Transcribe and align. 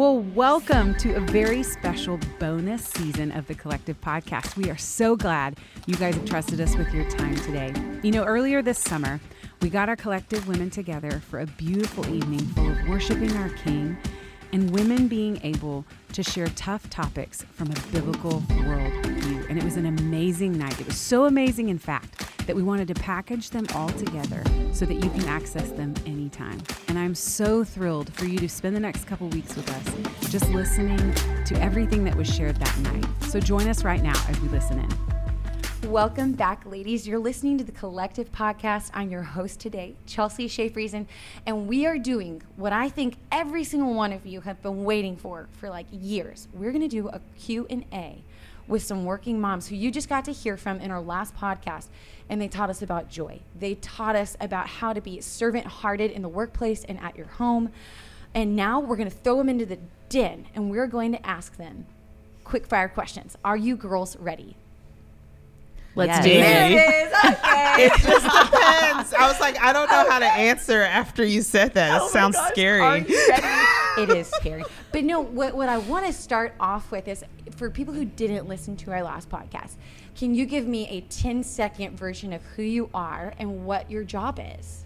Well, 0.00 0.20
welcome 0.20 0.94
to 1.00 1.16
a 1.16 1.20
very 1.20 1.62
special 1.62 2.18
bonus 2.38 2.82
season 2.86 3.32
of 3.32 3.46
the 3.46 3.54
Collective 3.54 4.00
Podcast. 4.00 4.56
We 4.56 4.70
are 4.70 4.78
so 4.78 5.14
glad 5.14 5.58
you 5.84 5.94
guys 5.94 6.14
have 6.14 6.24
trusted 6.24 6.58
us 6.58 6.74
with 6.74 6.90
your 6.94 7.06
time 7.10 7.36
today. 7.36 7.74
You 8.02 8.10
know, 8.10 8.24
earlier 8.24 8.62
this 8.62 8.78
summer, 8.78 9.20
we 9.60 9.68
got 9.68 9.90
our 9.90 9.96
collective 9.96 10.48
women 10.48 10.70
together 10.70 11.20
for 11.28 11.40
a 11.40 11.46
beautiful 11.46 12.08
evening 12.08 12.38
full 12.38 12.72
of 12.72 12.88
worshiping 12.88 13.36
our 13.36 13.50
King 13.50 13.94
and 14.54 14.70
women 14.70 15.06
being 15.06 15.38
able 15.42 15.84
to 16.14 16.22
share 16.22 16.48
tough 16.56 16.88
topics 16.88 17.42
from 17.52 17.70
a 17.70 17.92
biblical 17.92 18.40
worldview. 18.48 19.50
And 19.50 19.58
it 19.58 19.64
was 19.64 19.76
an 19.76 19.84
amazing 19.84 20.56
night. 20.56 20.80
It 20.80 20.86
was 20.86 20.96
so 20.96 21.26
amazing, 21.26 21.68
in 21.68 21.78
fact, 21.78 22.24
that 22.46 22.56
we 22.56 22.62
wanted 22.62 22.88
to 22.88 22.94
package 22.94 23.50
them 23.50 23.66
all 23.74 23.88
together 23.90 24.42
so 24.72 24.84
that 24.86 24.94
you 24.94 25.10
can 25.10 25.24
access 25.24 25.70
them 25.70 25.94
anytime. 26.06 26.60
And 26.88 26.98
I'm 26.98 27.14
so 27.14 27.64
thrilled 27.64 28.12
for 28.14 28.24
you 28.24 28.38
to 28.38 28.48
spend 28.48 28.74
the 28.74 28.80
next 28.80 29.04
couple 29.06 29.28
weeks 29.28 29.56
with 29.56 29.70
us 29.70 30.30
just 30.30 30.48
listening 30.50 31.14
to 31.44 31.60
everything 31.60 32.04
that 32.04 32.16
was 32.16 32.32
shared 32.32 32.56
that 32.56 32.78
night. 32.78 33.06
So 33.28 33.40
join 33.40 33.68
us 33.68 33.84
right 33.84 34.02
now 34.02 34.20
as 34.28 34.40
we 34.40 34.48
listen 34.48 34.78
in. 34.78 35.90
Welcome 35.90 36.32
back, 36.32 36.64
ladies. 36.66 37.08
You're 37.08 37.18
listening 37.18 37.58
to 37.58 37.64
the 37.64 37.72
Collective 37.72 38.30
Podcast. 38.30 38.90
I'm 38.94 39.10
your 39.10 39.22
host 39.22 39.58
today, 39.58 39.96
Chelsea 40.06 40.46
Schaefer, 40.46 41.04
and 41.46 41.66
we 41.66 41.86
are 41.86 41.98
doing 41.98 42.42
what 42.56 42.72
I 42.72 42.88
think 42.90 43.16
every 43.32 43.64
single 43.64 43.94
one 43.94 44.12
of 44.12 44.26
you 44.26 44.42
have 44.42 44.62
been 44.62 44.84
waiting 44.84 45.16
for 45.16 45.48
for 45.52 45.68
like 45.68 45.86
years. 45.90 46.48
We're 46.52 46.70
going 46.70 46.82
to 46.82 46.88
do 46.88 47.08
a 47.08 47.20
Q&A 47.38 48.22
with 48.70 48.82
some 48.82 49.04
working 49.04 49.40
moms 49.40 49.68
who 49.68 49.76
you 49.76 49.90
just 49.90 50.08
got 50.08 50.24
to 50.24 50.32
hear 50.32 50.56
from 50.56 50.80
in 50.80 50.90
our 50.90 51.00
last 51.00 51.36
podcast, 51.36 51.88
and 52.28 52.40
they 52.40 52.48
taught 52.48 52.70
us 52.70 52.80
about 52.80 53.10
joy. 53.10 53.40
They 53.58 53.74
taught 53.74 54.16
us 54.16 54.36
about 54.40 54.66
how 54.68 54.92
to 54.94 55.00
be 55.00 55.20
servant-hearted 55.20 56.10
in 56.10 56.22
the 56.22 56.28
workplace 56.28 56.84
and 56.84 56.98
at 57.00 57.16
your 57.16 57.26
home. 57.26 57.70
And 58.32 58.54
now 58.56 58.78
we're 58.80 58.96
going 58.96 59.10
to 59.10 59.14
throw 59.16 59.36
them 59.38 59.48
into 59.48 59.66
the 59.66 59.78
den, 60.08 60.46
and 60.54 60.70
we're 60.70 60.86
going 60.86 61.12
to 61.12 61.26
ask 61.26 61.56
them 61.56 61.86
quick 62.44 62.66
fire 62.66 62.88
questions. 62.88 63.36
Are 63.44 63.56
you 63.56 63.76
girls 63.76 64.16
ready? 64.16 64.56
Let's 65.96 66.24
Yes. 66.24 66.24
do 66.24 66.30
it. 66.30 66.72
it 66.72 67.06
is. 67.06 67.10
Okay. 67.40 67.84
It 67.86 67.92
just 68.00 68.24
depends. 68.24 69.12
I 69.14 69.28
was 69.28 69.40
like, 69.40 69.60
I 69.60 69.72
don't 69.72 69.90
know 69.90 70.08
how 70.08 70.18
to 70.18 70.26
answer 70.26 70.82
after 70.82 71.24
you 71.24 71.42
said 71.42 71.74
that. 71.74 71.96
It 71.96 72.02
oh 72.04 72.08
sounds 72.08 72.36
Are 72.36 72.48
scary. 72.50 72.80
It 73.98 74.10
is 74.10 74.28
scary. 74.28 74.64
But 74.92 75.04
no, 75.04 75.20
what, 75.20 75.54
what 75.54 75.68
I 75.68 75.78
want 75.78 76.06
to 76.06 76.12
start 76.12 76.54
off 76.60 76.90
with 76.90 77.08
is 77.08 77.24
for 77.56 77.70
people 77.70 77.94
who 77.94 78.04
didn't 78.04 78.48
listen 78.48 78.76
to 78.78 78.92
our 78.92 79.02
last 79.02 79.28
podcast, 79.28 79.74
can 80.16 80.34
you 80.34 80.46
give 80.46 80.66
me 80.66 80.86
a 80.88 81.00
10 81.02 81.42
second 81.42 81.98
version 81.98 82.32
of 82.32 82.42
who 82.56 82.62
you 82.62 82.90
are 82.94 83.34
and 83.38 83.66
what 83.66 83.90
your 83.90 84.04
job 84.04 84.40
is? 84.58 84.84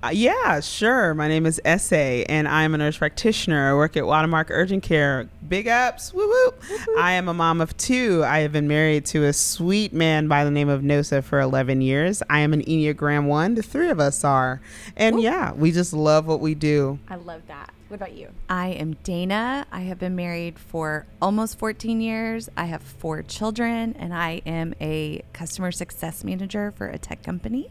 Uh, 0.00 0.10
yeah, 0.12 0.60
sure. 0.60 1.12
My 1.12 1.26
name 1.26 1.44
is 1.44 1.60
Ese, 1.64 2.24
and 2.28 2.46
I'm 2.46 2.72
a 2.72 2.78
nurse 2.78 2.96
practitioner. 2.98 3.70
I 3.70 3.74
work 3.74 3.96
at 3.96 4.06
Watermark 4.06 4.46
Urgent 4.48 4.84
Care. 4.84 5.28
Big 5.48 5.66
ups, 5.66 6.14
woo 6.14 6.24
woo. 6.28 6.52
I 6.96 7.12
am 7.12 7.26
a 7.26 7.34
mom 7.34 7.60
of 7.60 7.76
two. 7.76 8.22
I 8.24 8.40
have 8.40 8.52
been 8.52 8.68
married 8.68 9.06
to 9.06 9.24
a 9.24 9.32
sweet 9.32 9.92
man 9.92 10.28
by 10.28 10.44
the 10.44 10.52
name 10.52 10.68
of 10.68 10.82
Nosa 10.82 11.24
for 11.24 11.40
11 11.40 11.80
years. 11.80 12.22
I 12.30 12.40
am 12.40 12.52
an 12.52 12.62
Enneagram 12.62 13.26
1. 13.26 13.56
The 13.56 13.62
three 13.62 13.90
of 13.90 13.98
us 13.98 14.22
are. 14.22 14.60
And 14.96 15.20
yeah, 15.20 15.52
we 15.52 15.72
just 15.72 15.92
love 15.92 16.26
what 16.28 16.38
we 16.38 16.54
do. 16.54 17.00
I 17.08 17.16
love 17.16 17.42
that. 17.48 17.72
What 17.88 17.96
about 17.96 18.12
you? 18.12 18.28
I 18.50 18.68
am 18.68 18.94
Dana. 19.02 19.66
I 19.72 19.80
have 19.80 19.98
been 19.98 20.14
married 20.14 20.58
for 20.58 21.06
almost 21.22 21.58
14 21.58 22.02
years. 22.02 22.50
I 22.54 22.66
have 22.66 22.82
four 22.82 23.22
children, 23.22 23.96
and 23.98 24.12
I 24.12 24.42
am 24.44 24.74
a 24.78 25.22
customer 25.32 25.72
success 25.72 26.22
manager 26.22 26.70
for 26.76 26.86
a 26.88 26.98
tech 26.98 27.22
company. 27.22 27.70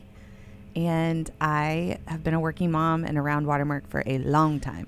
And 0.75 1.29
I 1.39 1.99
have 2.07 2.23
been 2.23 2.33
a 2.33 2.39
working 2.39 2.71
mom 2.71 3.03
and 3.03 3.17
around 3.17 3.45
Watermark 3.45 3.87
for 3.89 4.01
a 4.07 4.17
long 4.17 4.59
time. 4.59 4.87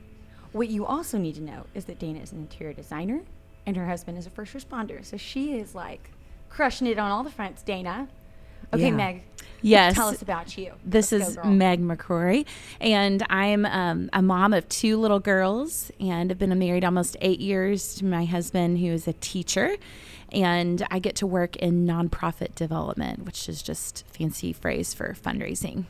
What 0.51 0.69
you 0.69 0.85
also 0.85 1.19
need 1.19 1.35
to 1.35 1.41
know 1.41 1.65
is 1.75 1.85
that 1.85 1.99
Dana 1.99 2.19
is 2.19 2.31
an 2.31 2.39
interior 2.39 2.73
designer 2.73 3.21
and 3.67 3.77
her 3.77 3.85
husband 3.85 4.17
is 4.17 4.25
a 4.25 4.31
first 4.31 4.53
responder. 4.53 5.05
So 5.05 5.15
she 5.17 5.59
is 5.59 5.75
like 5.75 6.09
crushing 6.49 6.87
it 6.87 6.97
on 6.97 7.11
all 7.11 7.23
the 7.23 7.29
fronts, 7.29 7.61
Dana. 7.61 8.07
Okay, 8.73 8.85
Yeah. 8.85 8.95
Meg. 8.95 9.23
Yes. 9.61 9.95
Tell 9.95 10.07
us 10.07 10.21
about 10.21 10.57
you. 10.57 10.73
This 10.85 11.11
Let's 11.11 11.29
is 11.29 11.35
go. 11.35 11.43
Meg 11.43 11.81
McCrory, 11.81 12.45
and 12.79 13.25
I'm 13.29 13.65
um, 13.65 14.09
a 14.13 14.21
mom 14.21 14.53
of 14.53 14.67
two 14.69 14.97
little 14.97 15.19
girls, 15.19 15.91
and 15.99 16.31
I've 16.31 16.39
been 16.39 16.57
married 16.57 16.85
almost 16.85 17.17
eight 17.21 17.39
years 17.39 17.95
to 17.95 18.05
my 18.05 18.25
husband, 18.25 18.79
who 18.79 18.87
is 18.87 19.07
a 19.07 19.13
teacher, 19.13 19.75
and 20.31 20.85
I 20.89 20.99
get 20.99 21.15
to 21.17 21.27
work 21.27 21.55
in 21.57 21.85
nonprofit 21.85 22.55
development, 22.55 23.25
which 23.25 23.49
is 23.49 23.61
just 23.61 24.05
fancy 24.07 24.53
phrase 24.53 24.93
for 24.93 25.13
fundraising. 25.13 25.85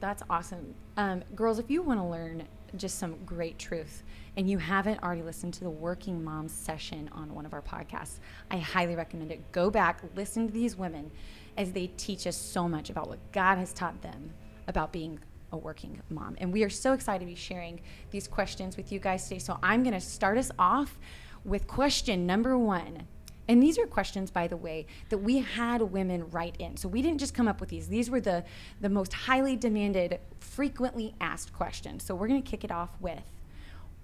That's 0.00 0.22
awesome. 0.30 0.74
Um, 0.96 1.24
girls, 1.34 1.58
if 1.58 1.70
you 1.70 1.82
want 1.82 1.98
to 2.00 2.04
learn 2.04 2.44
just 2.76 2.98
some 2.98 3.16
great 3.24 3.58
truth 3.58 4.02
and 4.36 4.48
you 4.48 4.58
haven't 4.58 5.02
already 5.02 5.22
listened 5.22 5.54
to 5.54 5.64
the 5.64 5.70
Working 5.70 6.22
Moms 6.22 6.52
session 6.52 7.08
on 7.12 7.34
one 7.34 7.44
of 7.44 7.52
our 7.52 7.62
podcasts, 7.62 8.20
I 8.50 8.58
highly 8.58 8.94
recommend 8.94 9.32
it. 9.32 9.50
Go 9.50 9.70
back, 9.70 10.02
listen 10.14 10.46
to 10.46 10.52
these 10.52 10.76
women 10.76 11.10
as 11.58 11.72
they 11.72 11.88
teach 11.98 12.26
us 12.26 12.36
so 12.36 12.68
much 12.68 12.88
about 12.88 13.08
what 13.08 13.18
God 13.32 13.58
has 13.58 13.72
taught 13.72 14.00
them 14.00 14.30
about 14.68 14.92
being 14.92 15.18
a 15.52 15.56
working 15.56 16.00
mom. 16.08 16.36
And 16.38 16.52
we 16.52 16.62
are 16.62 16.70
so 16.70 16.92
excited 16.92 17.20
to 17.20 17.26
be 17.26 17.34
sharing 17.34 17.80
these 18.10 18.28
questions 18.28 18.76
with 18.76 18.92
you 18.92 19.00
guys 19.00 19.24
today. 19.24 19.40
So 19.40 19.58
I'm 19.62 19.82
going 19.82 19.94
to 19.94 20.00
start 20.00 20.38
us 20.38 20.52
off 20.58 20.98
with 21.44 21.66
question 21.66 22.26
number 22.26 22.56
one. 22.56 23.08
And 23.48 23.62
these 23.62 23.78
are 23.78 23.86
questions, 23.86 24.30
by 24.30 24.46
the 24.46 24.58
way, 24.58 24.86
that 25.08 25.18
we 25.18 25.38
had 25.38 25.80
women 25.80 26.30
write 26.30 26.56
in. 26.58 26.76
So 26.76 26.86
we 26.86 27.02
didn't 27.02 27.18
just 27.18 27.34
come 27.34 27.48
up 27.48 27.60
with 27.60 27.70
these. 27.70 27.88
These 27.88 28.10
were 28.10 28.20
the, 28.20 28.44
the 28.80 28.90
most 28.90 29.12
highly 29.12 29.56
demanded, 29.56 30.20
frequently 30.38 31.14
asked 31.20 31.52
questions. 31.52 32.04
So 32.04 32.14
we're 32.14 32.28
going 32.28 32.42
to 32.42 32.48
kick 32.48 32.62
it 32.62 32.70
off 32.70 32.90
with 33.00 33.24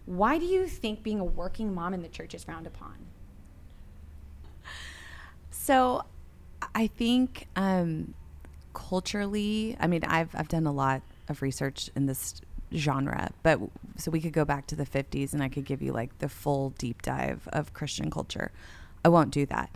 Why 0.07 0.39
do 0.39 0.47
you 0.47 0.67
think 0.67 1.03
being 1.03 1.21
a 1.21 1.25
working 1.25 1.75
mom 1.75 1.95
in 1.95 2.03
the 2.03 2.09
church 2.09 2.35
is 2.35 2.43
frowned 2.43 2.67
upon? 2.67 2.95
So 5.51 6.05
I 6.75 6.89
think 6.89 7.47
um, 7.57 8.15
culturally, 8.73 9.77
I 9.79 9.87
mean, 9.87 10.05
I've, 10.05 10.35
I've 10.35 10.49
done 10.49 10.67
a 10.67 10.73
lot 10.73 11.03
of 11.29 11.43
research 11.43 11.91
in 11.95 12.07
this 12.07 12.41
genre, 12.75 13.31
but 13.43 13.61
so 13.97 14.11
we 14.11 14.21
could 14.21 14.33
go 14.33 14.45
back 14.45 14.67
to 14.67 14.77
the 14.77 14.85
50s 14.85 15.33
and 15.33 15.43
I 15.43 15.49
could 15.49 15.65
give 15.65 15.81
you 15.81 15.93
like 15.93 16.19
the 16.19 16.29
full 16.29 16.71
deep 16.71 17.03
dive 17.03 17.49
of 17.53 17.73
Christian 17.73 18.11
culture. 18.11 18.51
I 19.05 19.09
won't 19.09 19.31
do 19.31 19.47
that. 19.47 19.71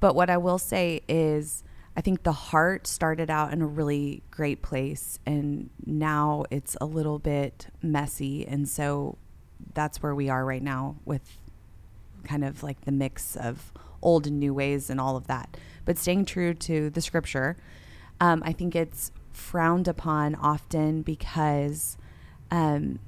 But 0.00 0.16
what 0.16 0.30
I 0.30 0.36
will 0.36 0.58
say 0.58 1.02
is, 1.08 1.62
I 1.96 2.00
think 2.00 2.22
the 2.22 2.32
heart 2.32 2.86
started 2.86 3.30
out 3.30 3.52
in 3.52 3.60
a 3.60 3.66
really 3.66 4.22
great 4.30 4.62
place, 4.62 5.18
and 5.26 5.68
now 5.84 6.44
it's 6.50 6.76
a 6.80 6.86
little 6.86 7.18
bit 7.18 7.68
messy. 7.82 8.46
And 8.46 8.68
so 8.68 9.18
that's 9.74 10.02
where 10.02 10.14
we 10.14 10.28
are 10.28 10.44
right 10.44 10.62
now 10.62 10.96
with 11.04 11.38
kind 12.24 12.44
of 12.44 12.62
like 12.62 12.80
the 12.80 12.92
mix 12.92 13.36
of 13.36 13.72
old 14.00 14.26
and 14.26 14.40
new 14.40 14.54
ways 14.54 14.90
and 14.90 15.00
all 15.00 15.16
of 15.16 15.26
that. 15.26 15.56
But 15.84 15.98
staying 15.98 16.26
true 16.26 16.54
to 16.54 16.90
the 16.90 17.00
scripture, 17.00 17.56
um, 18.20 18.42
I 18.44 18.52
think 18.52 18.76
it's 18.76 19.12
frowned 19.32 19.88
upon 19.88 20.34
often 20.34 21.02
because 21.02 21.96
um, 22.50 22.98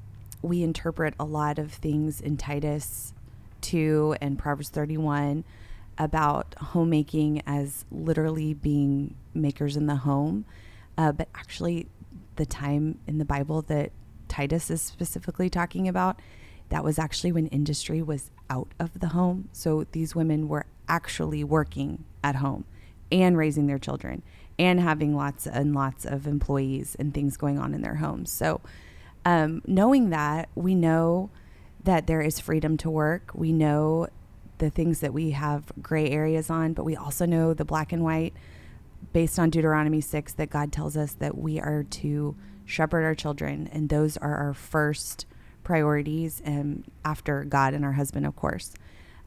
we 0.43 0.63
interpret 0.63 1.15
a 1.19 1.25
lot 1.25 1.59
of 1.59 1.73
things 1.73 2.21
in 2.21 2.37
Titus 2.37 3.15
2 3.61 4.17
and 4.21 4.39
Proverbs 4.39 4.69
31 4.69 5.45
about 5.97 6.55
homemaking 6.59 7.43
as 7.47 7.85
literally 7.91 8.55
being 8.55 9.15
makers 9.33 9.77
in 9.77 9.87
the 9.87 9.97
home. 9.97 10.45
Uh, 10.99 11.13
but 11.13 11.29
actually, 11.35 11.87
the 12.37 12.47
time 12.47 12.99
in 13.07 13.19
the 13.19 13.25
Bible 13.25 13.63
that 13.63 13.93
Titus 14.29 14.71
is 14.71 14.83
specifically 14.83 15.49
talking 15.49 15.87
about, 15.89 16.21
that 16.69 16.83
was 16.83 16.99
actually 16.99 17.33
when 17.33 17.47
industry 17.49 18.03
was 18.03 18.31
out 18.51 18.69
of 18.81 18.99
the 19.01 19.09
home. 19.09 19.49
So 19.53 19.87
these 19.93 20.15
women 20.15 20.49
were 20.49 20.67
actually 20.89 21.45
working 21.45 22.05
at 22.23 22.37
home 22.37 22.65
and 23.11 23.37
raising 23.37 23.67
their 23.67 23.79
children 23.79 24.23
and 24.59 24.81
having 24.81 25.15
lots 25.15 25.47
and 25.47 25.75
lots 25.75 26.05
of 26.05 26.27
employees 26.27 26.97
and 26.99 27.13
things 27.13 27.37
going 27.37 27.59
on 27.59 27.75
in 27.75 27.83
their 27.83 27.97
homes. 27.97 28.31
So, 28.31 28.61
um, 29.25 29.63
knowing 29.67 30.11
that, 30.11 30.49
we 30.55 30.75
know 30.75 31.31
that 31.83 32.07
there 32.07 32.21
is 32.21 32.41
freedom 32.41 32.77
to 32.79 32.91
work. 32.91 33.31
We 33.35 33.53
know 33.53 34.09
the 34.59 34.71
things 34.71 35.01
that 35.01 35.13
we 35.13 35.31
have 35.31 35.73
gray 35.83 36.11
areas 36.11 36.51
on, 36.51 36.73
but 36.73 36.85
we 36.85 36.95
also 36.97 37.27
know 37.27 37.55
the 37.55 37.65
black 37.65 37.93
and 37.93 38.05
white 38.05 38.35
based 39.13 39.39
on 39.39 39.51
Deuteronomy 39.51 40.01
6 40.01 40.33
that 40.35 40.51
God 40.51 40.73
tells 40.73 40.97
us 40.97 41.15
that 41.15 41.37
we 41.37 41.61
are 41.61 41.85
to 41.85 42.37
shepherd 42.65 43.05
our 43.05 43.15
children, 43.15 43.69
and 43.73 43.89
those 43.89 44.17
are 44.17 44.37
our 44.37 44.55
first 44.55 45.27
priorities, 45.63 46.41
and 46.45 46.85
after 47.05 47.45
God 47.45 47.75
and 47.75 47.85
our 47.85 47.93
husband, 47.93 48.27
of 48.27 48.37
course. 48.37 48.75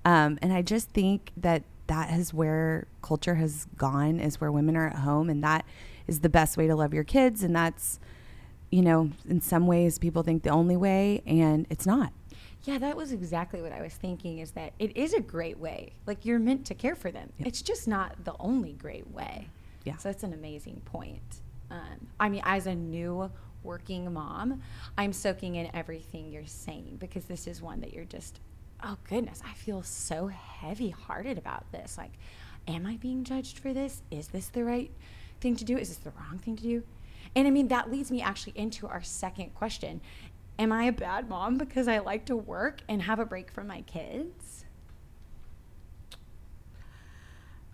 Um, 0.08 0.40
and 0.42 0.54
I 0.54 0.62
just 0.62 0.92
think 0.92 1.32
that 1.36 1.64
that 1.88 2.18
is 2.18 2.34
where 2.34 2.88
culture 3.02 3.36
has 3.36 3.68
gone, 3.76 4.22
is 4.22 4.40
where 4.40 4.54
women 4.54 4.78
are 4.78 4.88
at 4.88 5.00
home, 5.00 5.30
and 5.30 5.44
that 5.44 5.66
is 6.08 6.22
the 6.22 6.30
best 6.30 6.56
way 6.56 6.66
to 6.66 6.76
love 6.78 6.94
your 6.94 7.04
kids, 7.04 7.44
and 7.44 7.54
that's, 7.54 8.00
you 8.72 8.82
know, 8.82 9.12
in 9.28 9.42
some 9.42 9.68
ways 9.68 10.00
people 10.00 10.24
think 10.24 10.44
the 10.44 10.50
only 10.50 10.78
way, 10.78 11.22
and 11.26 11.68
it's 11.70 11.86
not. 11.86 12.14
Yeah, 12.64 12.78
that 12.78 12.96
was 12.96 13.12
exactly 13.12 13.62
what 13.62 13.74
I 13.74 13.82
was 13.82 13.96
thinking 13.96 14.40
is 14.40 14.52
that 14.52 14.72
it 14.80 14.96
is 14.96 15.14
a 15.14 15.20
great 15.20 15.60
way. 15.60 15.92
Like 16.06 16.24
you're 16.24 16.40
meant 16.40 16.66
to 16.68 16.74
care 16.74 16.96
for 16.96 17.12
them. 17.12 17.34
Yep. 17.40 17.48
It's 17.50 17.62
just 17.62 17.86
not 17.86 18.24
the 18.24 18.36
only 18.40 18.74
great 18.74 19.12
way. 19.12 19.50
Yeah. 19.84 19.98
So 19.98 20.08
that's 20.08 20.24
an 20.24 20.32
amazing 20.34 20.82
point. 20.86 21.42
Um, 21.70 22.08
I 22.18 22.30
mean, 22.30 22.42
as 22.46 22.66
a 22.66 22.76
new 22.76 23.30
working 23.64 24.14
mom, 24.14 24.62
I'm 24.98 25.12
soaking 25.12 25.56
in 25.56 25.70
everything 25.76 26.32
you're 26.32 26.46
saying 26.46 26.98
because 27.00 27.26
this 27.26 27.46
is 27.46 27.62
one 27.62 27.82
that 27.82 27.94
you're 27.94 28.06
just, 28.06 28.40
oh 28.84 28.98
goodness, 29.08 29.42
I 29.46 29.54
feel 29.54 29.84
so 29.84 30.28
heavy 30.28 30.90
hearted 30.90 31.38
about 31.38 31.72
this. 31.72 31.98
Like, 31.98 32.12
am 32.68 32.86
I 32.86 32.98
being 32.98 33.24
judged 33.24 33.60
for 33.60 33.74
this? 33.74 34.02
Is 34.12 34.30
this 34.30 34.50
the 34.50 34.64
right 34.64 34.92
thing 35.40 35.56
to 35.56 35.66
do? 35.66 35.78
Is 35.78 35.90
this 35.90 35.98
the 35.98 36.12
wrong 36.12 36.40
thing 36.40 36.56
to 36.58 36.64
do? 36.64 36.84
And 37.36 37.48
I 37.48 37.52
mean, 37.52 37.68
that 37.68 37.92
leads 37.92 38.12
me 38.12 38.22
actually 38.22 38.54
into 38.56 38.88
our 38.88 39.04
second 39.04 39.54
question. 39.54 40.02
Am 40.60 40.72
I 40.72 40.86
a 40.86 40.92
bad 40.92 41.30
mom 41.30 41.58
because 41.58 41.88
I 41.88 42.00
like 42.00 42.26
to 42.26 42.36
work 42.36 42.82
and 42.88 43.04
have 43.04 43.20
a 43.20 43.26
break 43.26 43.52
from 43.52 43.68
my 43.68 43.82
kids? 43.82 44.66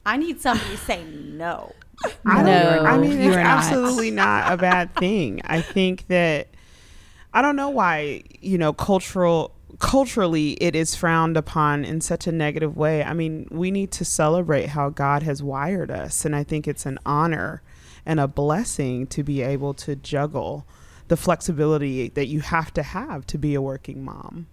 I 0.05 0.17
need 0.17 0.41
somebody 0.41 0.71
to 0.71 0.77
say 0.77 1.03
no. 1.05 1.73
I 2.25 2.43
don't. 2.43 2.45
No, 2.45 2.83
I 2.85 2.97
mean, 2.97 3.17
it's 3.19 3.35
not. 3.35 3.45
absolutely 3.45 4.11
not 4.11 4.51
a 4.51 4.57
bad 4.57 4.93
thing. 4.95 5.41
I 5.45 5.61
think 5.61 6.07
that 6.07 6.49
I 7.33 7.41
don't 7.41 7.55
know 7.55 7.69
why 7.69 8.23
you 8.41 8.57
know 8.57 8.73
cultural 8.73 9.55
culturally 9.83 10.51
it 10.61 10.77
is 10.77 10.95
frowned 10.95 11.35
upon 11.35 11.83
in 11.83 11.99
such 11.99 12.25
a 12.25 12.31
negative 12.31 12.77
way. 12.77 13.03
I 13.03 13.13
mean, 13.13 13.49
we 13.51 13.69
need 13.69 13.91
to 13.91 14.05
celebrate 14.05 14.67
how 14.67 14.89
God 14.89 15.23
has 15.23 15.43
wired 15.43 15.91
us, 15.91 16.23
and 16.23 16.33
I 16.33 16.45
think 16.45 16.69
it's 16.69 16.85
an 16.85 16.97
honor 17.05 17.61
and 18.05 18.17
a 18.17 18.27
blessing 18.27 19.07
to 19.07 19.23
be 19.23 19.41
able 19.41 19.73
to 19.73 19.97
juggle 19.97 20.65
the 21.09 21.17
flexibility 21.17 22.07
that 22.07 22.27
you 22.27 22.39
have 22.39 22.73
to 22.75 22.81
have 22.81 23.27
to 23.27 23.37
be 23.37 23.55
a 23.55 23.61
working 23.61 24.05
mom. 24.05 24.47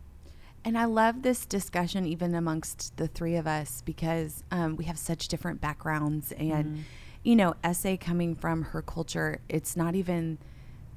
And 0.65 0.77
I 0.77 0.87
love 0.87 1.23
this 1.23 1.47
discussion 1.47 2.06
even 2.06 2.35
amongst 2.35 2.97
the 2.97 3.06
three 3.06 3.37
of 3.37 3.47
us 3.47 3.83
because 3.83 4.43
um, 4.50 4.75
we 4.75 4.85
have 4.87 4.99
such 4.99 5.29
different 5.29 5.61
backgrounds. 5.61 6.33
And, 6.33 6.85
you 7.23 7.37
know, 7.37 7.55
Ese 7.62 7.99
coming 8.00 8.35
from 8.35 8.62
her 8.62 8.83
culture, 8.83 9.41
it's 9.49 9.76
not 9.76 9.94
even 9.94 10.38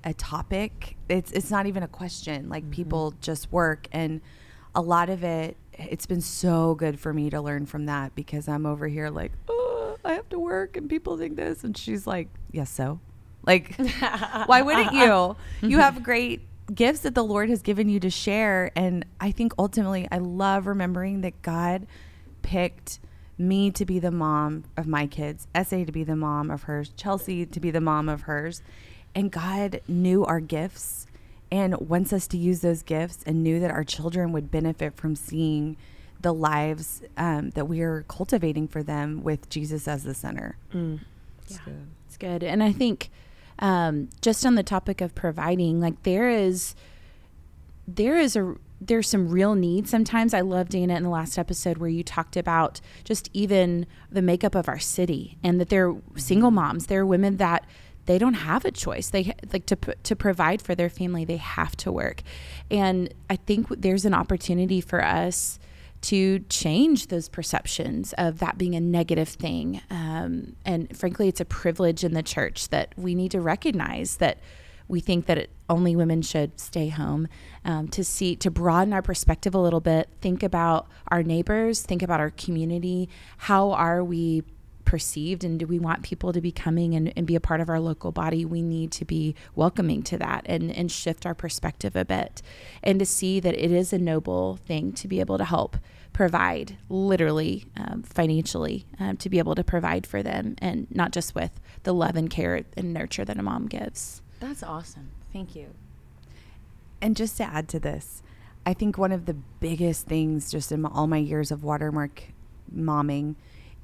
a 0.03 0.13
topic. 0.13 0.97
It's 1.09 1.31
it's 1.31 1.51
not 1.51 1.65
even 1.65 1.83
a 1.83 1.87
question. 1.87 2.49
Like 2.49 2.63
mm-hmm. 2.63 2.71
people 2.71 3.13
just 3.21 3.51
work, 3.51 3.87
and 3.91 4.21
a 4.75 4.81
lot 4.81 5.09
of 5.09 5.23
it. 5.23 5.57
It's 5.73 6.05
been 6.05 6.21
so 6.21 6.75
good 6.75 6.99
for 6.99 7.13
me 7.13 7.29
to 7.31 7.41
learn 7.41 7.65
from 7.65 7.87
that 7.87 8.13
because 8.13 8.47
I'm 8.47 8.65
over 8.65 8.87
here 8.87 9.09
like, 9.09 9.31
oh, 9.49 9.97
I 10.05 10.13
have 10.13 10.29
to 10.29 10.39
work, 10.39 10.77
and 10.77 10.89
people 10.89 11.17
think 11.17 11.35
this, 11.35 11.63
and 11.63 11.75
she's 11.75 12.05
like, 12.05 12.27
yes, 12.51 12.69
so, 12.69 12.99
like, 13.45 13.75
why 14.45 14.61
wouldn't 14.61 14.93
you? 14.93 15.35
You 15.67 15.79
have 15.79 16.03
great 16.03 16.41
gifts 16.73 17.01
that 17.01 17.15
the 17.15 17.23
Lord 17.23 17.49
has 17.49 17.61
given 17.61 17.89
you 17.89 17.99
to 18.01 18.09
share, 18.09 18.71
and 18.75 19.05
I 19.19 19.31
think 19.31 19.53
ultimately, 19.57 20.07
I 20.11 20.19
love 20.19 20.67
remembering 20.67 21.21
that 21.21 21.41
God 21.41 21.87
picked 22.43 22.99
me 23.37 23.71
to 23.71 23.85
be 23.85 23.99
the 23.99 24.11
mom 24.11 24.65
of 24.77 24.87
my 24.87 25.07
kids, 25.07 25.47
Ese 25.55 25.69
to 25.85 25.91
be 25.91 26.03
the 26.03 26.15
mom 26.15 26.51
of 26.51 26.63
hers, 26.63 26.91
Chelsea 26.95 27.45
to 27.45 27.59
be 27.59 27.71
the 27.71 27.81
mom 27.81 28.09
of 28.09 28.21
hers. 28.21 28.61
And 29.15 29.31
God 29.31 29.81
knew 29.87 30.25
our 30.25 30.39
gifts 30.39 31.07
and 31.51 31.77
wants 31.79 32.11
us 32.11 32.27
to 32.27 32.37
use 32.37 32.61
those 32.61 32.81
gifts 32.81 33.23
and 33.27 33.43
knew 33.43 33.59
that 33.59 33.69
our 33.69 33.83
children 33.83 34.31
would 34.31 34.49
benefit 34.49 34.95
from 34.95 35.15
seeing 35.15 35.77
the 36.19 36.33
lives 36.33 37.03
um, 37.17 37.51
that 37.51 37.65
we 37.65 37.81
are 37.81 38.05
cultivating 38.07 38.67
for 38.67 38.81
them 38.81 39.21
with 39.23 39.49
Jesus 39.49 39.87
as 39.87 40.03
the 40.03 40.15
center. 40.15 40.57
It's 41.45 41.59
good. 41.59 41.87
It's 42.07 42.17
good. 42.17 42.43
And 42.43 42.63
I 42.63 42.71
think 42.71 43.11
um, 43.59 44.09
just 44.21 44.45
on 44.45 44.55
the 44.55 44.63
topic 44.63 45.01
of 45.01 45.13
providing, 45.13 45.79
like 45.79 46.01
there 46.03 46.29
is, 46.29 46.73
there 47.87 48.17
is 48.17 48.35
a, 48.35 48.55
there's 48.81 49.07
some 49.07 49.29
real 49.29 49.53
need 49.53 49.87
sometimes. 49.87 50.33
I 50.33 50.41
love 50.41 50.69
Dana 50.69 50.95
in 50.95 51.03
the 51.03 51.09
last 51.09 51.37
episode 51.37 51.77
where 51.77 51.89
you 51.89 52.03
talked 52.03 52.35
about 52.35 52.81
just 53.03 53.29
even 53.33 53.85
the 54.09 54.21
makeup 54.21 54.55
of 54.55 54.67
our 54.67 54.79
city 54.79 55.37
and 55.43 55.59
that 55.59 55.69
they're 55.69 55.93
single 56.15 56.51
moms. 56.51 56.87
There 56.87 57.01
are 57.01 57.05
women 57.05 57.37
that 57.37 57.65
they 58.05 58.17
don't 58.17 58.33
have 58.33 58.65
a 58.65 58.71
choice. 58.71 59.09
They 59.09 59.33
like 59.51 59.65
to 59.67 59.75
to 59.75 60.15
provide 60.15 60.61
for 60.61 60.75
their 60.75 60.89
family. 60.89 61.25
They 61.25 61.37
have 61.37 61.75
to 61.77 61.91
work, 61.91 62.21
and 62.69 63.13
I 63.29 63.35
think 63.35 63.67
there's 63.69 64.05
an 64.05 64.13
opportunity 64.13 64.81
for 64.81 65.03
us 65.03 65.59
to 66.03 66.39
change 66.49 67.07
those 67.07 67.29
perceptions 67.29 68.13
of 68.17 68.39
that 68.39 68.57
being 68.57 68.75
a 68.75 68.79
negative 68.81 69.29
thing. 69.29 69.81
Um, 69.89 70.57
and 70.65 70.95
frankly, 70.95 71.29
it's 71.29 71.39
a 71.39 71.45
privilege 71.45 72.03
in 72.03 72.13
the 72.13 72.21
church 72.21 72.69
that 72.69 72.93
we 72.97 73.15
need 73.15 73.31
to 73.31 73.39
recognize 73.39 74.17
that 74.17 74.39
we 74.89 74.99
think 74.99 75.27
that 75.27 75.37
it, 75.37 75.49
only 75.69 75.95
women 75.95 76.21
should 76.21 76.59
stay 76.59 76.89
home. 76.89 77.29
Um, 77.63 77.87
to 77.89 78.03
see, 78.03 78.35
to 78.37 78.51
broaden 78.51 78.93
our 78.93 79.01
perspective 79.01 79.55
a 79.55 79.59
little 79.59 79.79
bit, 79.79 80.09
think 80.19 80.43
about 80.43 80.87
our 81.07 81.23
neighbors, 81.23 81.81
think 81.81 82.03
about 82.03 82.19
our 82.19 82.31
community. 82.31 83.07
How 83.37 83.71
are 83.71 84.03
we 84.03 84.43
perceived 84.85 85.43
and 85.43 85.59
do 85.59 85.67
we 85.67 85.79
want 85.79 86.03
people 86.03 86.33
to 86.33 86.41
be 86.41 86.51
coming 86.51 86.93
and, 86.93 87.13
and 87.15 87.25
be 87.25 87.35
a 87.35 87.39
part 87.39 87.61
of 87.61 87.69
our 87.69 87.79
local 87.79 88.11
body 88.11 88.45
we 88.45 88.61
need 88.61 88.91
to 88.91 89.05
be 89.05 89.35
welcoming 89.55 90.03
to 90.03 90.17
that 90.17 90.43
and, 90.45 90.71
and 90.71 90.91
shift 90.91 91.25
our 91.25 91.33
perspective 91.33 91.95
a 91.95 92.05
bit 92.05 92.41
and 92.81 92.99
to 92.99 93.05
see 93.05 93.39
that 93.39 93.55
it 93.55 93.71
is 93.71 93.93
a 93.93 93.97
noble 93.97 94.57
thing 94.65 94.91
to 94.91 95.07
be 95.07 95.19
able 95.19 95.37
to 95.37 95.45
help 95.45 95.77
provide 96.11 96.77
literally 96.89 97.65
um, 97.75 98.03
financially 98.03 98.85
um, 98.99 99.17
to 99.17 99.29
be 99.29 99.39
able 99.39 99.55
to 99.55 99.63
provide 99.63 100.05
for 100.05 100.21
them 100.21 100.55
and 100.59 100.87
not 100.91 101.11
just 101.11 101.33
with 101.33 101.59
the 101.83 101.93
love 101.93 102.15
and 102.15 102.29
care 102.29 102.63
and 102.77 102.93
nurture 102.93 103.25
that 103.25 103.37
a 103.37 103.43
mom 103.43 103.67
gives 103.67 104.21
That's 104.39 104.61
awesome. 104.61 105.09
Thank 105.31 105.55
you. 105.55 105.73
And 107.01 107.15
just 107.15 107.37
to 107.37 107.43
add 107.43 107.67
to 107.69 107.79
this, 107.79 108.21
I 108.65 108.73
think 108.73 108.97
one 108.97 109.11
of 109.11 109.25
the 109.25 109.33
biggest 109.33 110.05
things 110.05 110.51
just 110.51 110.71
in 110.71 110.85
all 110.85 111.07
my 111.07 111.17
years 111.17 111.51
of 111.51 111.63
watermark 111.63 112.23
momming 112.73 113.35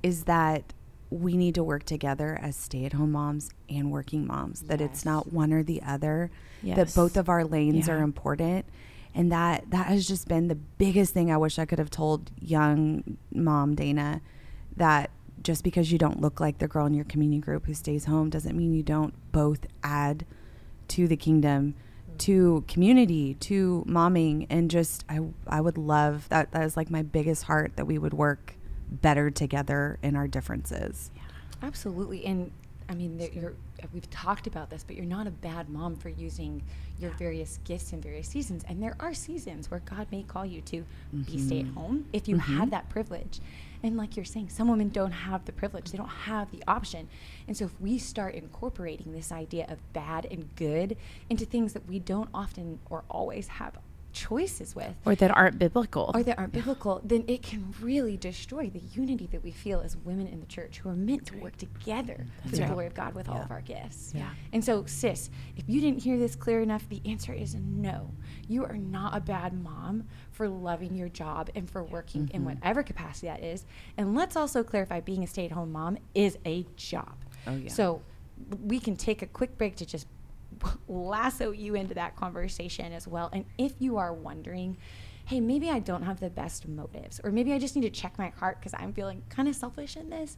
is 0.04 0.24
that 0.24 0.74
we 1.12 1.36
need 1.36 1.56
to 1.56 1.64
work 1.64 1.84
together 1.86 2.38
as 2.42 2.56
stay-at-home 2.56 3.12
moms 3.12 3.50
and 3.68 3.92
working 3.92 4.28
moms 4.28 4.62
that 4.64 4.80
it's 4.80 5.04
not 5.04 5.34
one 5.34 5.52
or 5.52 5.64
the 5.64 5.82
other 5.82 6.30
that 6.64 6.94
both 6.94 7.18
of 7.18 7.28
our 7.30 7.44
lanes 7.44 7.88
Yeah. 7.88 7.96
are 7.96 8.04
important. 8.04 8.66
And 9.16 9.32
that 9.32 9.72
that 9.72 9.88
has 9.88 10.08
just 10.08 10.28
been 10.28 10.50
the 10.50 10.56
biggest 10.56 11.14
thing 11.16 11.32
I 11.32 11.38
wish 11.38 11.58
I 11.58 11.66
could 11.66 11.80
have 11.80 11.90
told 11.90 12.30
young 12.40 13.18
mom 13.34 13.74
Dana 13.76 14.22
that 14.78 15.10
just 15.42 15.64
because 15.64 15.92
you 15.92 15.98
don't 15.98 16.22
look 16.22 16.40
like 16.40 16.60
the 16.60 16.68
girl 16.68 16.86
in 16.86 16.94
your 16.94 17.06
community 17.06 17.40
group 17.42 17.66
who 17.66 17.74
stays 17.74 18.06
home 18.06 18.30
doesn't 18.30 18.56
mean 18.56 18.74
you 18.74 18.84
don't 18.84 19.14
both 19.32 19.66
add 19.84 20.26
to 20.90 21.08
the 21.08 21.16
kingdom 21.18 21.74
to 22.20 22.64
community 22.68 23.34
to 23.36 23.84
momming. 23.88 24.46
And 24.50 24.70
just 24.70 25.06
I 25.10 25.22
I 25.48 25.60
would 25.62 25.78
love 25.78 26.30
that 26.30 26.52
that 26.52 26.64
is 26.64 26.78
like 26.78 26.92
my 26.92 27.02
biggest 27.02 27.44
heart 27.46 27.78
that 27.78 27.86
we 27.88 27.98
would 27.98 28.14
work 28.14 28.54
better 28.90 29.30
together 29.30 30.00
in 30.02 30.16
our 30.16 30.28
differences. 30.28 31.12
Absolutely. 31.62 32.26
And 32.26 32.52
I 32.90 32.96
mean, 32.96 33.20
you're, 33.34 33.54
we've 33.94 34.10
talked 34.10 34.48
about 34.48 34.72
this, 34.72 34.84
but 34.84 34.96
you're 34.96 35.06
not 35.06 35.28
a 35.28 35.32
bad 35.32 35.70
mom 35.70 35.96
for 35.96 36.10
using 36.10 36.64
your 37.00 37.12
various 37.12 37.60
gifts 37.64 37.94
in 37.94 38.02
various 38.02 38.28
seasons. 38.28 38.64
And 38.68 38.82
there 38.82 38.96
are 39.00 39.14
seasons 39.14 39.70
where 39.70 39.82
God 39.82 40.08
may 40.12 40.24
call 40.24 40.44
you 40.44 40.62
to 40.62 40.84
be 41.14 41.34
mm-hmm. 41.34 41.48
stay 41.48 41.60
at 41.60 41.68
home 41.68 42.06
if 42.12 42.28
you 42.28 42.38
mm-hmm. 42.38 42.58
have 42.58 42.72
that 42.72 42.90
privilege. 42.90 43.42
And 43.84 43.96
like 43.96 44.16
you're 44.16 44.26
saying, 44.26 44.50
some 44.50 44.68
women 44.68 44.90
don't 44.90 45.12
have 45.12 45.46
the 45.46 45.52
privilege, 45.52 45.92
they 45.92 45.98
don't 45.98 46.08
have 46.08 46.52
the 46.52 46.64
option. 46.68 47.08
And 47.48 47.56
so 47.56 47.66
if 47.66 47.80
we 47.80 48.00
start 48.00 48.34
incorporating 48.34 49.14
this 49.14 49.32
idea 49.32 49.68
of 49.70 49.94
bad 49.94 50.26
and 50.26 50.54
good 50.56 50.98
into 51.30 51.46
things 51.46 51.74
that 51.74 51.88
we 51.88 52.00
don't 52.00 52.30
often 52.34 52.80
or 52.90 53.04
always 53.10 53.48
have 53.48 53.78
choices 54.20 54.76
with, 54.76 54.94
or 55.06 55.16
that 55.16 55.32
aren't 55.32 55.58
biblical 55.58 56.12
or 56.14 56.24
that 56.24 56.38
aren't 56.38 56.52
biblical, 56.52 57.02
then 57.06 57.24
it 57.28 57.42
can 57.42 57.74
really 57.80 58.18
destroy 58.18 58.70
the 58.70 58.82
unity 58.92 59.28
that 59.32 59.42
we 59.42 59.52
feel 59.52 59.80
as 59.80 59.96
women 59.96 60.28
in 60.28 60.42
the 60.42 60.46
church 60.46 60.80
who 60.80 60.90
are 60.90 60.96
meant 60.96 61.26
to 61.26 61.38
work 61.38 61.56
together 61.56 62.26
for 62.46 62.58
the 62.58 62.66
glory 62.66 62.86
of 62.86 62.94
God 62.94 63.16
with 63.16 63.30
all 63.30 63.42
of 63.42 63.50
our 63.50 63.62
gifts. 63.62 64.12
Yeah. 64.14 64.30
And 64.52 64.64
so, 64.64 64.84
sis, 64.86 65.30
if 65.56 65.64
you 65.68 65.80
didn't 65.80 66.04
hear 66.04 66.18
this 66.18 66.36
clear 66.36 66.62
enough, 66.62 66.88
the 66.90 67.02
answer 67.06 67.32
is 67.32 67.56
no. 67.56 68.12
You 68.50 68.66
are 68.66 68.78
not 68.78 69.16
a 69.16 69.22
bad 69.22 69.54
mom 69.54 70.04
for 70.32 70.50
loving 70.50 70.96
your 70.96 71.10
job 71.10 71.50
and 71.56 71.70
for 71.70 71.84
working 71.84 72.30
in 72.34 72.42
mm-hmm. 72.42 72.56
whatever 72.56 72.84
capacity 72.84 73.28
that 73.28 73.42
is. 73.42 73.66
And 73.96 74.16
let's 74.16 74.36
also 74.36 74.64
clarify 74.64 75.00
being 75.00 75.24
a 75.24 75.28
stay 75.28 75.46
at 75.46 75.52
home 75.54 75.72
mom 75.72 75.98
is 76.14 76.38
a 76.46 76.66
job. 76.76 77.16
Oh, 77.48 77.56
yeah. 77.56 77.70
So 77.70 78.02
we 78.64 78.80
can 78.80 78.98
take 78.98 79.22
a 79.22 79.28
quick 79.28 79.58
break 79.58 79.78
to 79.78 79.86
just 79.86 80.08
lasso 80.88 81.52
you 81.52 81.76
into 81.76 81.94
that 81.96 82.16
conversation 82.16 82.94
as 82.94 83.08
well. 83.08 83.30
And 83.34 83.46
if 83.58 83.74
you 83.80 83.98
are 83.98 84.14
wondering, 84.14 84.78
hey, 85.26 85.40
maybe 85.40 85.70
I 85.70 85.80
don't 85.80 86.04
have 86.04 86.20
the 86.20 86.30
best 86.30 86.68
motives, 86.68 87.22
or 87.24 87.32
maybe 87.32 87.54
I 87.54 87.60
just 87.60 87.76
need 87.76 87.84
to 87.84 87.90
check 87.90 88.18
my 88.18 88.30
heart 88.30 88.60
because 88.60 88.74
I'm 88.74 88.94
feeling 88.94 89.22
kind 89.30 89.48
of 89.48 89.56
selfish 89.56 89.96
in 89.96 90.10
this, 90.10 90.38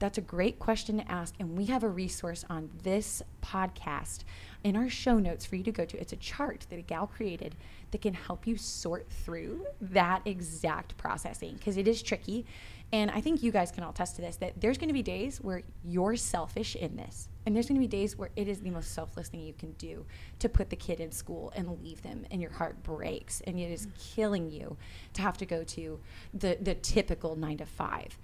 that's 0.00 0.16
a 0.16 0.22
great 0.22 0.58
question 0.58 0.96
to 0.96 1.12
ask. 1.12 1.34
And 1.38 1.56
we 1.56 1.66
have 1.66 1.84
a 1.84 1.88
resource 1.88 2.44
on 2.48 2.70
this 2.82 3.22
podcast 3.42 4.24
in 4.64 4.74
our 4.74 4.88
show 4.88 5.18
notes 5.18 5.44
for 5.44 5.56
you 5.56 5.62
to 5.64 5.72
go 5.72 5.84
to. 5.84 6.00
It's 6.00 6.14
a 6.14 6.16
chart 6.16 6.66
that 6.70 6.78
a 6.78 6.82
gal 6.82 7.06
created 7.06 7.54
that 7.90 8.00
can 8.00 8.14
help 8.14 8.46
you 8.46 8.56
sort 8.56 9.08
through 9.10 9.66
that 9.80 10.22
exact 10.24 10.96
processing 10.96 11.54
because 11.54 11.76
it 11.76 11.86
is 11.86 12.02
tricky. 12.02 12.46
And 12.92 13.10
I 13.10 13.20
think 13.20 13.42
you 13.42 13.52
guys 13.52 13.70
can 13.70 13.84
all 13.84 13.90
attest 13.90 14.16
to 14.16 14.22
this 14.22 14.36
that 14.36 14.60
there's 14.60 14.76
going 14.76 14.88
to 14.88 14.94
be 14.94 15.02
days 15.02 15.40
where 15.40 15.62
you're 15.84 16.16
selfish 16.16 16.74
in 16.74 16.96
this. 16.96 17.28
And 17.46 17.54
there's 17.54 17.68
going 17.68 17.80
to 17.80 17.86
be 17.86 17.86
days 17.86 18.16
where 18.16 18.30
it 18.34 18.48
is 18.48 18.60
the 18.60 18.70
most 18.70 18.92
selfless 18.92 19.28
thing 19.28 19.40
you 19.40 19.52
can 19.52 19.72
do 19.72 20.04
to 20.40 20.48
put 20.48 20.70
the 20.70 20.76
kid 20.76 20.98
in 20.98 21.12
school 21.12 21.52
and 21.54 21.80
leave 21.82 22.02
them, 22.02 22.26
and 22.30 22.42
your 22.42 22.50
heart 22.50 22.82
breaks, 22.82 23.40
and 23.46 23.58
it 23.58 23.70
is 23.70 23.86
killing 24.14 24.50
you 24.50 24.76
to 25.14 25.22
have 25.22 25.38
to 25.38 25.46
go 25.46 25.62
to 25.64 26.00
the, 26.34 26.58
the 26.60 26.74
typical 26.74 27.36
nine 27.36 27.58
to 27.58 27.66
five. 27.66 28.18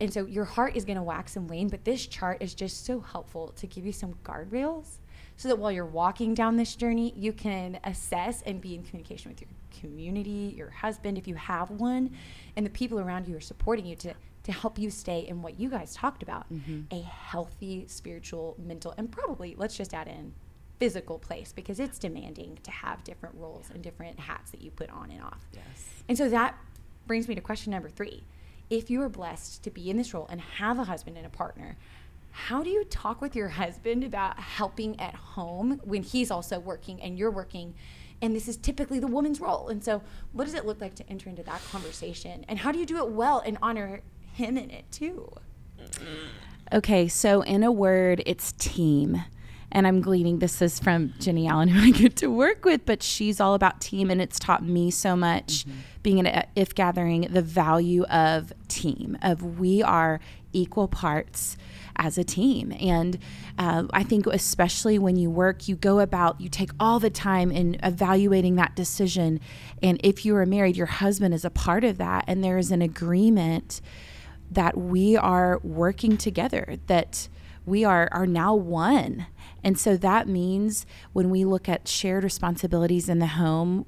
And 0.00 0.12
so 0.12 0.26
your 0.26 0.44
heart 0.44 0.76
is 0.76 0.84
going 0.84 0.96
to 0.96 1.02
wax 1.02 1.36
and 1.36 1.48
wane, 1.48 1.68
but 1.68 1.84
this 1.84 2.06
chart 2.06 2.38
is 2.40 2.54
just 2.54 2.84
so 2.84 3.00
helpful 3.00 3.48
to 3.56 3.66
give 3.66 3.84
you 3.84 3.92
some 3.92 4.14
guardrails 4.24 4.98
so 5.36 5.48
that 5.48 5.58
while 5.58 5.72
you're 5.72 5.84
walking 5.84 6.34
down 6.34 6.56
this 6.56 6.76
journey, 6.76 7.12
you 7.16 7.32
can 7.32 7.78
assess 7.84 8.42
and 8.42 8.60
be 8.60 8.74
in 8.74 8.82
communication 8.84 9.30
with 9.30 9.40
your 9.40 9.50
community, 9.80 10.54
your 10.56 10.70
husband, 10.70 11.18
if 11.18 11.26
you 11.26 11.34
have 11.34 11.70
one, 11.70 12.10
and 12.56 12.64
the 12.64 12.70
people 12.70 13.00
around 13.00 13.26
you 13.26 13.36
are 13.36 13.40
supporting 13.40 13.86
you 13.86 13.96
to 13.96 14.14
to 14.44 14.52
help 14.52 14.78
you 14.78 14.90
stay 14.90 15.20
in 15.20 15.40
what 15.40 15.58
you 15.58 15.70
guys 15.70 15.94
talked 15.94 16.22
about 16.22 16.44
mm-hmm. 16.52 16.82
a 16.90 17.00
healthy 17.00 17.86
spiritual, 17.88 18.54
mental, 18.58 18.94
and 18.98 19.10
probably 19.10 19.54
let's 19.56 19.74
just 19.74 19.94
add 19.94 20.06
in 20.06 20.34
physical 20.78 21.18
place 21.18 21.52
because 21.52 21.80
it's 21.80 21.98
demanding 21.98 22.58
to 22.62 22.70
have 22.70 23.02
different 23.04 23.34
roles 23.38 23.70
and 23.72 23.82
different 23.82 24.18
hats 24.20 24.50
that 24.50 24.60
you 24.60 24.70
put 24.70 24.90
on 24.90 25.10
and 25.10 25.22
off. 25.22 25.46
Yes. 25.52 25.62
And 26.08 26.18
so 26.18 26.28
that 26.28 26.58
brings 27.06 27.26
me 27.26 27.34
to 27.34 27.40
question 27.40 27.70
number 27.70 27.88
three. 27.88 28.24
If 28.70 28.90
you 28.90 29.02
are 29.02 29.08
blessed 29.08 29.62
to 29.64 29.70
be 29.70 29.90
in 29.90 29.96
this 29.96 30.12
role 30.12 30.26
and 30.30 30.40
have 30.40 30.78
a 30.78 30.84
husband 30.84 31.16
and 31.16 31.26
a 31.26 31.30
partner, 31.30 31.76
how 32.34 32.64
do 32.64 32.68
you 32.68 32.84
talk 32.84 33.20
with 33.20 33.36
your 33.36 33.48
husband 33.48 34.02
about 34.02 34.40
helping 34.40 34.98
at 34.98 35.14
home 35.14 35.80
when 35.84 36.02
he's 36.02 36.32
also 36.32 36.58
working 36.58 37.00
and 37.00 37.16
you're 37.16 37.30
working? 37.30 37.74
And 38.20 38.34
this 38.34 38.48
is 38.48 38.56
typically 38.56 38.98
the 38.98 39.06
woman's 39.06 39.40
role. 39.40 39.68
And 39.68 39.84
so, 39.84 40.02
what 40.32 40.44
does 40.44 40.54
it 40.54 40.66
look 40.66 40.80
like 40.80 40.96
to 40.96 41.08
enter 41.08 41.30
into 41.30 41.44
that 41.44 41.62
conversation? 41.70 42.44
And 42.48 42.58
how 42.58 42.72
do 42.72 42.80
you 42.80 42.86
do 42.86 42.98
it 42.98 43.10
well 43.10 43.40
and 43.46 43.56
honor 43.62 44.00
him 44.32 44.58
in 44.58 44.70
it 44.70 44.90
too? 44.90 45.32
Okay, 46.72 47.06
so 47.06 47.42
in 47.42 47.62
a 47.62 47.70
word, 47.70 48.20
it's 48.26 48.50
team. 48.52 49.22
And 49.70 49.86
I'm 49.86 50.00
gleaning 50.00 50.40
this 50.40 50.60
is 50.60 50.80
from 50.80 51.14
Jennie 51.20 51.46
Allen, 51.46 51.68
who 51.70 51.86
I 51.86 51.92
get 51.92 52.16
to 52.16 52.26
work 52.26 52.64
with, 52.64 52.84
but 52.84 53.00
she's 53.00 53.40
all 53.40 53.54
about 53.54 53.80
team, 53.80 54.10
and 54.10 54.20
it's 54.20 54.40
taught 54.40 54.64
me 54.64 54.90
so 54.90 55.14
much 55.14 55.66
mm-hmm. 55.66 55.78
being 56.02 56.18
in 56.18 56.26
a 56.26 56.46
IF:Gathering 56.56 57.28
the 57.30 57.42
value 57.42 58.02
of 58.04 58.52
team, 58.66 59.16
of 59.22 59.60
we 59.60 59.84
are 59.84 60.18
equal 60.52 60.88
parts 60.88 61.56
as 61.96 62.18
a 62.18 62.24
team. 62.24 62.72
And 62.80 63.18
uh, 63.58 63.84
I 63.92 64.02
think, 64.02 64.26
especially 64.26 64.98
when 64.98 65.16
you 65.16 65.30
work, 65.30 65.68
you 65.68 65.76
go 65.76 66.00
about, 66.00 66.40
you 66.40 66.48
take 66.48 66.70
all 66.78 66.98
the 66.98 67.10
time 67.10 67.50
in 67.50 67.76
evaluating 67.82 68.56
that 68.56 68.74
decision. 68.74 69.40
And 69.82 70.00
if 70.02 70.24
you 70.24 70.36
are 70.36 70.46
married, 70.46 70.76
your 70.76 70.86
husband 70.86 71.34
is 71.34 71.44
a 71.44 71.50
part 71.50 71.84
of 71.84 71.98
that, 71.98 72.24
and 72.26 72.42
there 72.42 72.58
is 72.58 72.70
an 72.70 72.82
agreement 72.82 73.80
that 74.50 74.76
we 74.76 75.16
are 75.16 75.60
working 75.62 76.16
together, 76.16 76.76
that 76.86 77.28
we 77.66 77.84
are, 77.84 78.08
are 78.12 78.26
now 78.26 78.54
one. 78.54 79.26
And 79.62 79.78
so 79.78 79.96
that 79.96 80.28
means 80.28 80.84
when 81.12 81.30
we 81.30 81.44
look 81.44 81.68
at 81.68 81.88
shared 81.88 82.22
responsibilities 82.22 83.08
in 83.08 83.18
the 83.18 83.26
home, 83.28 83.86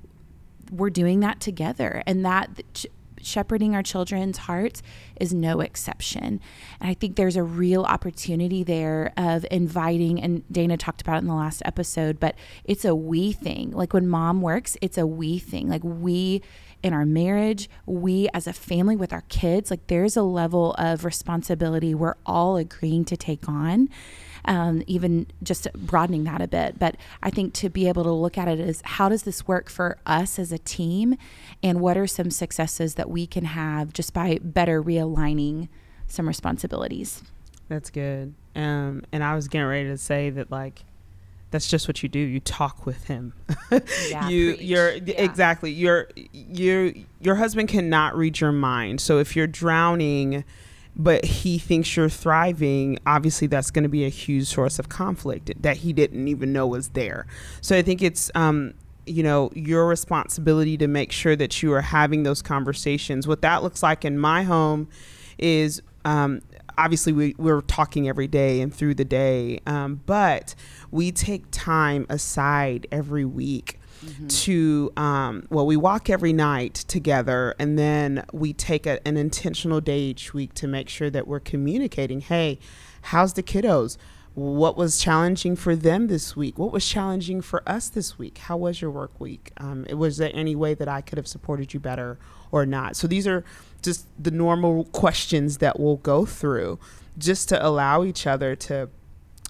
we're 0.70 0.90
doing 0.90 1.20
that 1.20 1.40
together. 1.40 2.02
And 2.06 2.24
that 2.24 2.86
shepherding 3.26 3.74
our 3.74 3.82
children's 3.82 4.38
hearts 4.38 4.82
is 5.20 5.34
no 5.34 5.60
exception. 5.60 6.40
And 6.80 6.90
I 6.90 6.94
think 6.94 7.16
there's 7.16 7.36
a 7.36 7.42
real 7.42 7.82
opportunity 7.84 8.62
there 8.62 9.12
of 9.16 9.44
inviting, 9.50 10.20
and 10.20 10.42
Dana 10.50 10.76
talked 10.76 11.02
about 11.02 11.16
it 11.16 11.22
in 11.22 11.26
the 11.26 11.34
last 11.34 11.62
episode, 11.64 12.20
but 12.20 12.36
it's 12.64 12.84
a 12.84 12.94
we 12.94 13.32
thing. 13.32 13.72
Like 13.72 13.92
when 13.92 14.08
mom 14.08 14.40
works, 14.40 14.76
it's 14.80 14.96
a 14.96 15.06
we 15.06 15.38
thing. 15.38 15.68
Like 15.68 15.84
we 15.84 16.42
in 16.82 16.92
our 16.92 17.06
marriage, 17.06 17.68
we 17.84 18.28
as 18.32 18.46
a 18.46 18.52
family 18.52 18.96
with 18.96 19.12
our 19.12 19.22
kids, 19.22 19.70
like 19.70 19.86
there's 19.88 20.16
a 20.16 20.22
level 20.22 20.74
of 20.74 21.04
responsibility 21.04 21.94
we're 21.94 22.14
all 22.24 22.56
agreeing 22.56 23.04
to 23.06 23.16
take 23.16 23.48
on. 23.48 23.88
Um, 24.46 24.82
even 24.86 25.26
just 25.42 25.66
broadening 25.74 26.24
that 26.24 26.40
a 26.40 26.46
bit. 26.46 26.78
But 26.78 26.96
I 27.22 27.30
think 27.30 27.52
to 27.54 27.68
be 27.68 27.88
able 27.88 28.04
to 28.04 28.12
look 28.12 28.38
at 28.38 28.46
it 28.46 28.60
as 28.60 28.80
how 28.84 29.08
does 29.08 29.24
this 29.24 29.48
work 29.48 29.68
for 29.68 29.98
us 30.06 30.38
as 30.38 30.52
a 30.52 30.58
team, 30.58 31.16
and 31.62 31.80
what 31.80 31.96
are 31.96 32.06
some 32.06 32.30
successes 32.30 32.94
that 32.94 33.10
we 33.10 33.26
can 33.26 33.44
have 33.44 33.92
just 33.92 34.14
by 34.14 34.38
better 34.42 34.82
realigning 34.82 35.68
some 36.06 36.28
responsibilities. 36.28 37.22
That's 37.68 37.90
good. 37.90 38.34
Um, 38.54 39.02
and 39.12 39.24
I 39.24 39.34
was 39.34 39.48
getting 39.48 39.66
ready 39.66 39.88
to 39.88 39.98
say 39.98 40.30
that 40.30 40.50
like 40.50 40.84
that's 41.50 41.68
just 41.68 41.88
what 41.88 42.02
you 42.02 42.08
do. 42.08 42.18
You 42.18 42.40
talk 42.40 42.86
with 42.86 43.04
him. 43.04 43.32
Yeah, 44.08 44.28
you 44.28 44.54
preach. 44.54 44.62
you're 44.62 44.92
Yeah. 44.94 45.22
exactly. 45.22 45.72
Your 45.72 46.08
your 46.32 46.92
your 47.20 47.34
husband 47.34 47.68
cannot 47.68 48.16
read 48.16 48.38
your 48.40 48.52
mind. 48.52 49.00
So 49.00 49.18
if 49.18 49.34
you're 49.34 49.48
drowning 49.48 50.44
but 50.96 51.24
he 51.24 51.58
thinks 51.58 51.94
you're 51.94 52.08
thriving, 52.08 52.98
obviously 53.06 53.46
that's 53.46 53.70
going 53.70 53.82
to 53.82 53.88
be 53.88 54.04
a 54.04 54.08
huge 54.08 54.46
source 54.46 54.78
of 54.78 54.88
conflict 54.88 55.52
that 55.60 55.78
he 55.78 55.92
didn't 55.92 56.26
even 56.26 56.52
know 56.52 56.66
was 56.66 56.88
there. 56.90 57.26
So 57.60 57.76
I 57.76 57.82
think 57.82 58.02
it's 58.02 58.30
um 58.34 58.74
you 59.04 59.22
know 59.22 59.50
your 59.54 59.86
responsibility 59.86 60.76
to 60.78 60.88
make 60.88 61.12
sure 61.12 61.36
that 61.36 61.62
you 61.62 61.72
are 61.72 61.82
having 61.82 62.22
those 62.22 62.42
conversations. 62.42 63.28
What 63.28 63.42
that 63.42 63.62
looks 63.62 63.82
like 63.82 64.04
in 64.04 64.18
my 64.18 64.42
home 64.42 64.88
is 65.38 65.82
um 66.04 66.40
obviously 66.78 67.12
we, 67.12 67.34
we're 67.38 67.62
talking 67.62 68.08
every 68.08 68.26
day 68.26 68.60
and 68.60 68.74
through 68.74 68.94
the 68.94 69.04
day 69.04 69.60
um, 69.66 70.00
but 70.04 70.54
we 70.90 71.10
take 71.10 71.44
time 71.50 72.04
aside 72.10 72.86
every 72.92 73.24
week 73.24 73.78
to 74.28 74.92
um, 74.96 75.46
well 75.50 75.66
we 75.66 75.76
walk 75.76 76.10
every 76.10 76.32
night 76.32 76.74
together 76.74 77.54
and 77.58 77.78
then 77.78 78.24
we 78.32 78.52
take 78.52 78.86
a, 78.86 79.06
an 79.06 79.16
intentional 79.16 79.80
day 79.80 80.00
each 80.00 80.34
week 80.34 80.54
to 80.54 80.66
make 80.66 80.88
sure 80.88 81.10
that 81.10 81.26
we're 81.26 81.40
communicating 81.40 82.20
hey 82.20 82.58
how's 83.06 83.34
the 83.34 83.42
kiddos? 83.42 83.96
What 84.34 84.76
was 84.76 84.98
challenging 84.98 85.56
for 85.56 85.74
them 85.74 86.08
this 86.08 86.36
week? 86.36 86.58
What 86.58 86.72
was 86.72 86.86
challenging 86.86 87.40
for 87.40 87.66
us 87.66 87.88
this 87.88 88.18
week? 88.18 88.38
How 88.38 88.56
was 88.56 88.82
your 88.82 88.90
work 88.90 89.18
week? 89.18 89.52
Um, 89.56 89.86
was 89.92 90.18
there 90.18 90.30
any 90.34 90.54
way 90.54 90.74
that 90.74 90.88
i 90.88 91.00
could 91.00 91.16
have 91.16 91.26
supported 91.26 91.72
you 91.72 91.80
better 91.80 92.18
or 92.50 92.66
not? 92.66 92.96
So 92.96 93.06
these 93.06 93.26
are 93.26 93.44
just 93.80 94.06
the 94.22 94.30
normal 94.30 94.84
questions 94.84 95.58
that 95.58 95.80
we'll 95.80 95.96
go 95.96 96.26
through 96.26 96.78
just 97.16 97.48
to 97.48 97.66
allow 97.66 98.04
each 98.04 98.26
other 98.26 98.54
to 98.56 98.90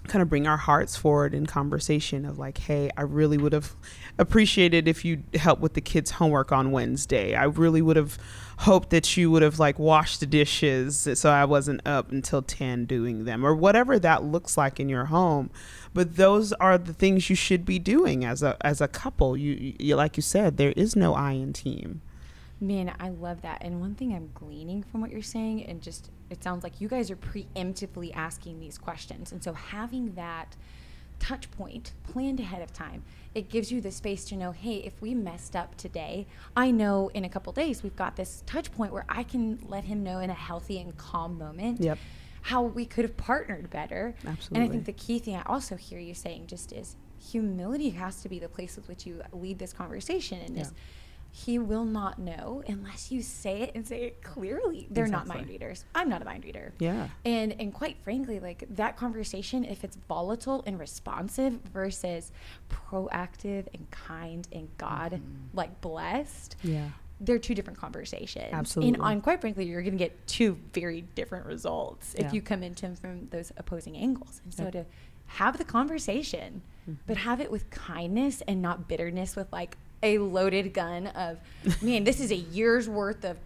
kind 0.07 0.21
of 0.21 0.29
bring 0.29 0.47
our 0.47 0.57
hearts 0.57 0.95
forward 0.95 1.33
in 1.33 1.45
conversation 1.45 2.25
of 2.25 2.37
like, 2.37 2.59
hey, 2.59 2.89
I 2.97 3.01
really 3.01 3.37
would 3.37 3.53
have 3.53 3.75
appreciated 4.17 4.87
if 4.87 5.03
you 5.03 5.23
helped 5.33 5.61
with 5.61 5.73
the 5.73 5.81
kids' 5.81 6.11
homework 6.11 6.51
on 6.51 6.71
Wednesday. 6.71 7.35
I 7.35 7.45
really 7.45 7.81
would 7.81 7.97
have 7.97 8.17
hoped 8.59 8.89
that 8.89 9.17
you 9.17 9.29
would 9.29 9.41
have 9.41 9.59
like 9.59 9.77
washed 9.77 10.19
the 10.19 10.25
dishes 10.25 11.07
so 11.13 11.29
I 11.29 11.45
wasn't 11.45 11.85
up 11.85 12.11
until 12.11 12.41
10 12.41 12.85
doing 12.85 13.25
them 13.25 13.45
or 13.45 13.53
whatever 13.53 13.99
that 13.99 14.23
looks 14.23 14.57
like 14.57 14.79
in 14.79 14.89
your 14.89 15.05
home. 15.05 15.51
But 15.93 16.15
those 16.15 16.53
are 16.53 16.77
the 16.77 16.93
things 16.93 17.29
you 17.29 17.35
should 17.35 17.65
be 17.65 17.79
doing 17.79 18.25
as 18.25 18.41
a 18.43 18.57
as 18.61 18.81
a 18.81 18.87
couple. 18.87 19.35
You, 19.35 19.75
you 19.79 19.95
like 19.95 20.17
you 20.17 20.23
said, 20.23 20.57
there 20.57 20.73
is 20.73 20.95
no 20.95 21.13
I 21.13 21.33
in 21.33 21.53
team. 21.53 22.01
Man, 22.59 22.93
I 22.99 23.09
love 23.09 23.41
that. 23.43 23.59
And 23.61 23.79
one 23.79 23.93
thing 23.95 24.13
I'm 24.13 24.31
gleaning 24.33 24.81
from 24.83 25.01
what 25.01 25.11
you're 25.11 25.21
saying, 25.21 25.65
and 25.65 25.81
just 25.81 26.09
it 26.29 26.43
sounds 26.43 26.63
like 26.63 26.81
you 26.81 26.87
guys 26.87 27.11
are 27.11 27.15
preemptively 27.15 28.11
asking 28.15 28.59
these 28.59 28.77
questions. 28.77 29.31
And 29.31 29.43
so 29.43 29.53
having 29.53 30.13
that 30.15 30.55
touch 31.19 31.49
point 31.51 31.93
planned 32.03 32.39
ahead 32.39 32.61
of 32.61 32.73
time, 32.73 33.03
it 33.35 33.49
gives 33.49 33.71
you 33.71 33.79
the 33.79 33.91
space 33.91 34.25
to 34.25 34.35
know, 34.35 34.51
hey, 34.51 34.77
if 34.77 34.99
we 35.01 35.13
messed 35.13 35.55
up 35.55 35.75
today, 35.77 36.25
I 36.55 36.71
know 36.71 37.09
in 37.13 37.25
a 37.25 37.29
couple 37.29 37.53
days 37.53 37.83
we've 37.83 37.95
got 37.95 38.15
this 38.15 38.43
touch 38.45 38.71
point 38.71 38.91
where 38.91 39.05
I 39.07 39.23
can 39.23 39.59
let 39.67 39.83
him 39.85 40.03
know 40.03 40.19
in 40.19 40.29
a 40.29 40.35
healthy 40.35 40.79
and 40.79 40.95
calm 40.97 41.37
moment 41.37 41.79
Yep. 41.79 41.97
how 42.43 42.63
we 42.63 42.85
could 42.85 43.03
have 43.05 43.17
partnered 43.17 43.69
better. 43.69 44.15
Absolutely. 44.25 44.59
And 44.59 44.63
I 44.63 44.71
think 44.71 44.85
the 44.85 44.93
key 44.93 45.19
thing 45.19 45.35
I 45.35 45.43
also 45.45 45.75
hear 45.75 45.99
you 45.99 46.13
saying 46.13 46.47
just 46.47 46.71
is 46.71 46.95
humility 47.19 47.89
has 47.91 48.21
to 48.21 48.29
be 48.29 48.39
the 48.39 48.49
place 48.49 48.75
with 48.75 48.87
which 48.87 49.05
you 49.05 49.21
lead 49.31 49.59
this 49.59 49.73
conversation 49.73 50.39
and 50.41 50.57
is 50.57 50.71
he 51.31 51.59
will 51.59 51.85
not 51.85 52.17
know 52.17 52.63
unless 52.67 53.11
you 53.11 53.21
say 53.21 53.61
it 53.61 53.71
and 53.75 53.85
say 53.85 54.03
it 54.03 54.23
clearly. 54.23 54.87
They're 54.89 55.07
not 55.07 55.27
mind 55.27 55.49
readers. 55.49 55.85
I'm 55.93 56.09
not 56.09 56.21
a 56.21 56.25
mind 56.25 56.43
reader. 56.43 56.73
Yeah. 56.79 57.09
And 57.25 57.53
and 57.59 57.73
quite 57.73 57.97
frankly, 58.03 58.39
like 58.39 58.63
that 58.71 58.97
conversation, 58.97 59.63
if 59.63 59.83
it's 59.83 59.97
volatile 60.07 60.63
and 60.65 60.79
responsive 60.79 61.53
versus 61.73 62.31
proactive 62.69 63.67
and 63.73 63.89
kind 63.91 64.47
and 64.51 64.67
God 64.77 65.13
mm-hmm. 65.13 65.57
like 65.57 65.79
blessed, 65.81 66.55
Yeah. 66.63 66.89
they're 67.19 67.39
two 67.39 67.53
different 67.53 67.79
conversations. 67.79 68.49
Absolutely. 68.51 68.95
And, 68.95 69.03
and 69.03 69.23
quite 69.23 69.41
frankly, 69.41 69.65
you're 69.65 69.81
going 69.81 69.93
to 69.93 70.03
get 70.03 70.27
two 70.27 70.57
very 70.73 71.01
different 71.01 71.45
results 71.45 72.15
Yeah. 72.17 72.25
if 72.25 72.33
you 72.33 72.41
come 72.41 72.63
into 72.63 72.83
them 72.83 72.95
from 72.95 73.27
those 73.29 73.51
opposing 73.57 73.95
angles. 73.95 74.41
And 74.43 74.53
so 74.53 74.63
Yep. 74.63 74.71
to 74.73 74.85
have 75.27 75.57
the 75.57 75.65
conversation, 75.65 76.61
mm-hmm. 76.83 76.93
but 77.05 77.17
have 77.17 77.41
it 77.41 77.51
with 77.51 77.69
kindness 77.69 78.41
and 78.47 78.61
not 78.61 78.87
bitterness 78.87 79.35
with 79.35 79.51
like 79.51 79.77
a 80.03 80.17
loaded 80.19 80.73
gun 80.73 81.07
of, 81.07 81.39
man, 81.81 82.03
this 82.03 82.19
is 82.19 82.31
a 82.31 82.35
year's 82.35 82.87
worth 82.87 83.23
of, 83.25 83.37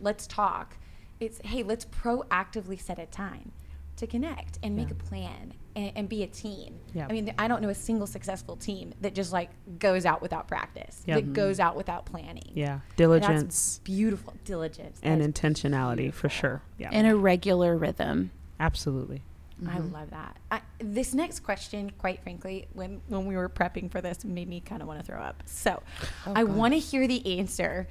let's 0.00 0.26
talk. 0.26 0.76
It's, 1.20 1.40
hey, 1.44 1.62
let's 1.62 1.84
proactively 1.84 2.80
set 2.80 2.98
a 2.98 3.06
time 3.06 3.52
to 3.96 4.06
connect 4.06 4.58
and 4.62 4.74
make 4.74 4.88
Yeah. 4.88 4.94
a 5.00 5.04
plan 5.08 5.52
and, 5.76 5.92
and 5.94 6.08
be 6.08 6.22
a 6.24 6.26
team. 6.26 6.80
Yeah. 6.92 7.06
I 7.08 7.12
mean, 7.12 7.32
I 7.38 7.46
don't 7.46 7.62
know 7.62 7.68
a 7.68 7.74
single 7.74 8.06
successful 8.06 8.56
team 8.56 8.92
that 9.00 9.14
just 9.14 9.32
like 9.32 9.50
goes 9.78 10.04
out 10.04 10.20
without 10.20 10.48
practice, 10.48 11.02
Yep. 11.06 11.16
that 11.16 11.24
mm-hmm. 11.24 11.32
goes 11.32 11.60
out 11.60 11.76
without 11.76 12.04
planning. 12.04 12.50
Yeah. 12.54 12.80
That's 12.80 12.96
Diligence 12.96 13.80
beautiful. 13.84 14.34
Diligence. 14.44 14.98
and 15.02 15.20
That 15.20 15.28
is 15.28 15.32
intentionality 15.32 16.12
for 16.12 16.28
sure. 16.28 16.62
Yeah. 16.78 16.90
In 16.90 17.06
a 17.06 17.16
regular 17.16 17.76
rhythm. 17.76 18.30
Absolutely. 18.58 19.22
I 19.62 19.78
mm-hmm. 19.78 19.94
love 19.94 20.10
that. 20.10 20.36
I, 20.50 20.60
this 20.78 21.14
next 21.14 21.40
question, 21.40 21.90
quite 21.98 22.22
frankly, 22.22 22.66
when 22.72 23.00
when 23.08 23.26
we 23.26 23.36
were 23.36 23.48
prepping 23.48 23.90
for 23.90 24.00
this, 24.00 24.24
made 24.24 24.48
me 24.48 24.60
kind 24.60 24.82
of 24.82 24.88
want 24.88 25.00
to 25.00 25.06
throw 25.06 25.20
up. 25.20 25.42
So, 25.46 25.82
oh, 26.26 26.32
I 26.34 26.44
want 26.44 26.74
to 26.74 26.78
hear 26.78 27.06
the 27.06 27.38
answer, 27.38 27.86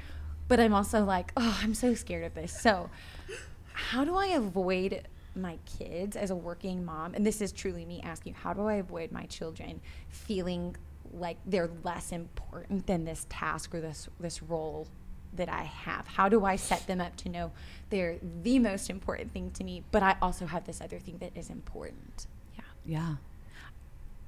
but 0.48 0.60
I'm 0.60 0.74
also 0.74 1.04
like, 1.06 1.32
oh, 1.38 1.60
I'm 1.62 1.74
so 1.74 1.94
scared 1.94 2.26
of 2.26 2.34
this. 2.34 2.60
So, 2.60 2.90
how 3.74 4.04
do 4.04 4.16
I 4.16 4.28
avoid 4.28 5.08
my 5.36 5.58
kids 5.78 6.16
as 6.16 6.30
a 6.32 6.36
working 6.36 6.84
mom, 6.86 7.16
and 7.16 7.26
this 7.26 7.42
is 7.42 7.52
truly 7.52 7.86
me 7.86 8.02
asking, 8.04 8.34
how 8.34 8.54
do 8.54 8.68
I 8.68 8.76
avoid 8.76 9.12
my 9.12 9.26
children 9.26 9.82
feeling 10.10 10.76
like 11.14 11.38
they're 11.46 11.70
less 11.84 12.12
important 12.12 12.88
than 12.88 13.06
this 13.06 13.26
task 13.30 13.74
or 13.76 13.82
this 13.82 14.10
this 14.20 14.42
role 14.42 14.88
that 15.36 15.50
I 15.50 15.64
have? 15.64 16.08
How 16.08 16.30
do 16.30 16.46
I 16.46 16.56
set 16.56 16.88
them 16.88 17.02
up 17.02 17.16
to 17.18 17.30
know 17.30 17.52
they're 17.90 18.18
the 18.44 18.60
most 18.60 18.90
important 18.90 19.34
thing 19.34 19.52
to 19.52 19.64
me, 19.64 19.84
but 19.92 20.04
I 20.04 20.16
also 20.22 20.46
have 20.46 20.66
this 20.66 20.82
other 20.82 21.00
thing 21.00 21.18
that 21.20 21.36
is 21.36 21.50
important? 21.50 22.28
Yeah. 22.56 22.64
Yeah. 22.86 23.16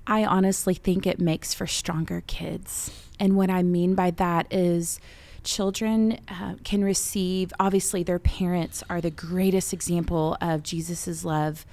I 0.07 0.23
honestly 0.23 0.75
think 0.75 1.07
it 1.07 1.19
makes 1.19 1.53
for 1.53 1.65
stronger 1.65 2.23
kids. 2.27 2.91
And 3.19 3.35
what 3.35 3.49
I 3.49 3.63
mean 3.63 3.95
by 3.95 4.11
that 4.11 4.45
is 4.51 4.99
children 5.43 6.19
uh, 6.27 6.55
can 6.63 6.83
receive, 6.83 7.53
obviously, 7.59 8.03
their 8.03 8.19
parents 8.19 8.83
are 8.89 9.01
the 9.01 9.11
greatest 9.11 9.73
example 9.73 10.37
of 10.41 10.63
Jesus's 10.63 11.25
love 11.25 11.65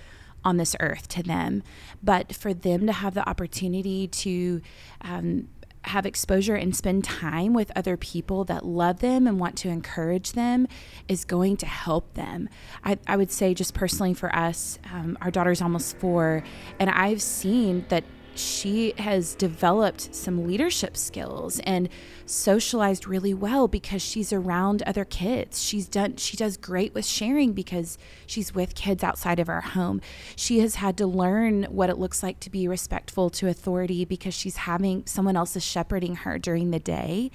on 0.44 0.56
this 0.56 0.74
earth 0.80 1.08
to 1.08 1.22
them. 1.22 1.62
But 2.02 2.34
for 2.34 2.54
them 2.54 2.86
to 2.86 2.92
have 2.92 3.14
the 3.14 3.28
opportunity 3.28 4.06
to, 4.08 4.62
um, 5.02 5.48
have 5.84 6.06
exposure 6.06 6.54
and 6.54 6.76
spend 6.76 7.04
time 7.04 7.52
with 7.52 7.72
other 7.74 7.96
people 7.96 8.44
that 8.44 8.64
love 8.64 9.00
them 9.00 9.26
and 9.26 9.40
want 9.40 9.56
to 9.58 9.68
encourage 9.68 10.32
them 10.32 10.68
is 11.08 11.24
going 11.24 11.56
to 11.56 11.66
help 11.66 12.14
them. 12.14 12.48
I, 12.84 12.98
I 13.06 13.16
would 13.16 13.32
say, 13.32 13.52
just 13.54 13.74
personally 13.74 14.14
for 14.14 14.34
us, 14.34 14.78
um, 14.92 15.18
our 15.20 15.30
daughter's 15.30 15.60
almost 15.60 15.96
four, 15.98 16.44
and 16.78 16.88
I've 16.88 17.20
seen 17.20 17.84
that 17.88 18.04
she 18.34 18.94
has 18.98 19.34
developed 19.34 20.14
some 20.14 20.46
leadership 20.46 20.96
skills 20.96 21.60
and 21.60 21.88
socialized 22.26 23.06
really 23.06 23.34
well 23.34 23.68
because 23.68 24.02
she's 24.02 24.32
around 24.32 24.82
other 24.82 25.04
kids. 25.04 25.62
She's 25.62 25.88
done 25.88 26.16
she 26.16 26.36
does 26.36 26.56
great 26.56 26.94
with 26.94 27.04
sharing 27.04 27.52
because 27.52 27.98
she's 28.26 28.54
with 28.54 28.74
kids 28.74 29.04
outside 29.04 29.38
of 29.38 29.48
our 29.48 29.60
home. 29.60 30.00
She 30.36 30.60
has 30.60 30.76
had 30.76 30.96
to 30.98 31.06
learn 31.06 31.64
what 31.64 31.90
it 31.90 31.98
looks 31.98 32.22
like 32.22 32.40
to 32.40 32.50
be 32.50 32.66
respectful 32.66 33.30
to 33.30 33.48
authority 33.48 34.04
because 34.04 34.34
she's 34.34 34.56
having 34.56 35.04
someone 35.06 35.36
else 35.36 35.56
is 35.56 35.64
shepherding 35.64 36.16
her 36.16 36.38
during 36.38 36.70
the 36.70 36.80
day. 36.80 37.30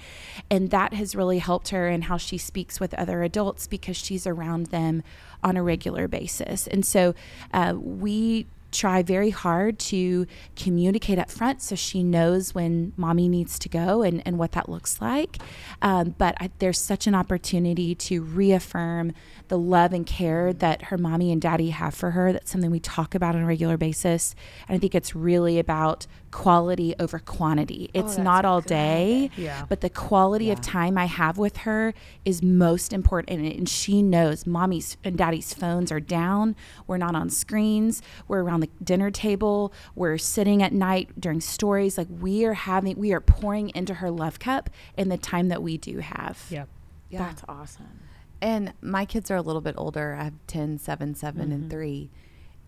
And 0.50 0.70
that 0.70 0.94
has 0.94 1.14
really 1.14 1.38
helped 1.38 1.68
her 1.68 1.88
in 1.88 2.02
how 2.02 2.16
she 2.16 2.38
speaks 2.38 2.80
with 2.80 2.94
other 2.94 3.22
adults 3.22 3.66
because 3.66 3.96
she's 3.96 4.26
around 4.26 4.66
them 4.66 5.02
on 5.42 5.56
a 5.56 5.62
regular 5.62 6.08
basis. 6.08 6.66
And 6.66 6.84
so 6.84 7.14
uh, 7.52 7.74
we 7.76 8.46
try 8.70 9.02
very 9.02 9.30
hard 9.30 9.78
to 9.78 10.26
communicate 10.56 11.18
up 11.18 11.30
front 11.30 11.62
so 11.62 11.74
she 11.74 12.02
knows 12.02 12.54
when 12.54 12.92
mommy 12.96 13.28
needs 13.28 13.58
to 13.58 13.68
go 13.68 14.02
and, 14.02 14.22
and 14.26 14.38
what 14.38 14.52
that 14.52 14.68
looks 14.68 15.00
like. 15.00 15.38
Um, 15.82 16.14
but 16.18 16.34
I, 16.40 16.50
there's 16.58 16.80
such 16.80 17.06
an 17.06 17.14
opportunity 17.14 17.94
to 17.94 18.22
reaffirm 18.22 19.12
the 19.48 19.58
love 19.58 19.92
and 19.92 20.06
care 20.06 20.52
that 20.52 20.84
her 20.84 20.98
mommy 20.98 21.32
and 21.32 21.40
daddy 21.40 21.70
have 21.70 21.94
for 21.94 22.12
her. 22.12 22.32
That's 22.32 22.50
something 22.50 22.70
we 22.70 22.80
talk 22.80 23.14
about 23.14 23.34
on 23.34 23.42
a 23.42 23.46
regular 23.46 23.76
basis. 23.76 24.34
And 24.68 24.76
I 24.76 24.78
think 24.78 24.94
it's 24.94 25.14
really 25.14 25.58
about 25.58 26.06
quality 26.30 26.94
over 26.98 27.18
quantity. 27.18 27.90
Oh, 27.94 28.00
It's 28.00 28.16
that's 28.16 28.24
not 28.24 28.44
all 28.44 28.60
day, 28.60 29.30
Yeah. 29.36 29.64
but 29.68 29.80
the 29.80 29.90
quality 29.90 30.50
of 30.50 30.60
time 30.60 30.98
I 30.98 31.06
have 31.06 31.38
with 31.38 31.58
her 31.58 31.94
is 32.24 32.42
most 32.42 32.92
important. 32.92 33.40
And, 33.40 33.52
and 33.52 33.68
she 33.68 34.02
knows 34.02 34.46
mommy's 34.46 34.96
and 35.04 35.16
daddy's 35.16 35.54
phones 35.54 35.90
are 35.90 36.00
down. 36.00 36.56
We're 36.86 36.98
not 36.98 37.14
on 37.14 37.30
screens. 37.30 38.02
We're 38.26 38.42
around 38.42 38.60
the 38.60 38.70
dinner 38.82 39.10
table. 39.10 39.72
We're 39.94 40.18
sitting 40.18 40.62
at 40.62 40.72
night 40.72 41.18
during 41.18 41.40
stories. 41.40 41.96
Like 41.98 42.08
we 42.20 42.44
are 42.44 42.54
having, 42.54 42.98
we 42.98 43.12
are 43.12 43.20
pouring 43.20 43.70
into 43.74 43.94
her 43.94 44.10
love 44.10 44.38
cup 44.38 44.70
in 44.96 45.08
the 45.08 45.18
time 45.18 45.48
that 45.48 45.62
we 45.62 45.78
do 45.78 45.98
have. 45.98 46.44
Yep. 46.50 46.68
Yeah. 47.10 47.18
That's 47.18 47.42
awesome. 47.48 48.00
And 48.40 48.72
my 48.80 49.04
kids 49.04 49.30
are 49.30 49.36
a 49.36 49.42
little 49.42 49.62
bit 49.62 49.74
older. 49.76 50.14
I 50.14 50.24
have 50.24 50.34
10, 50.46 50.78
7, 50.78 51.14
7, 51.14 51.40
and 51.40 51.52
mm-hmm. 51.62 51.70
3. 51.70 52.10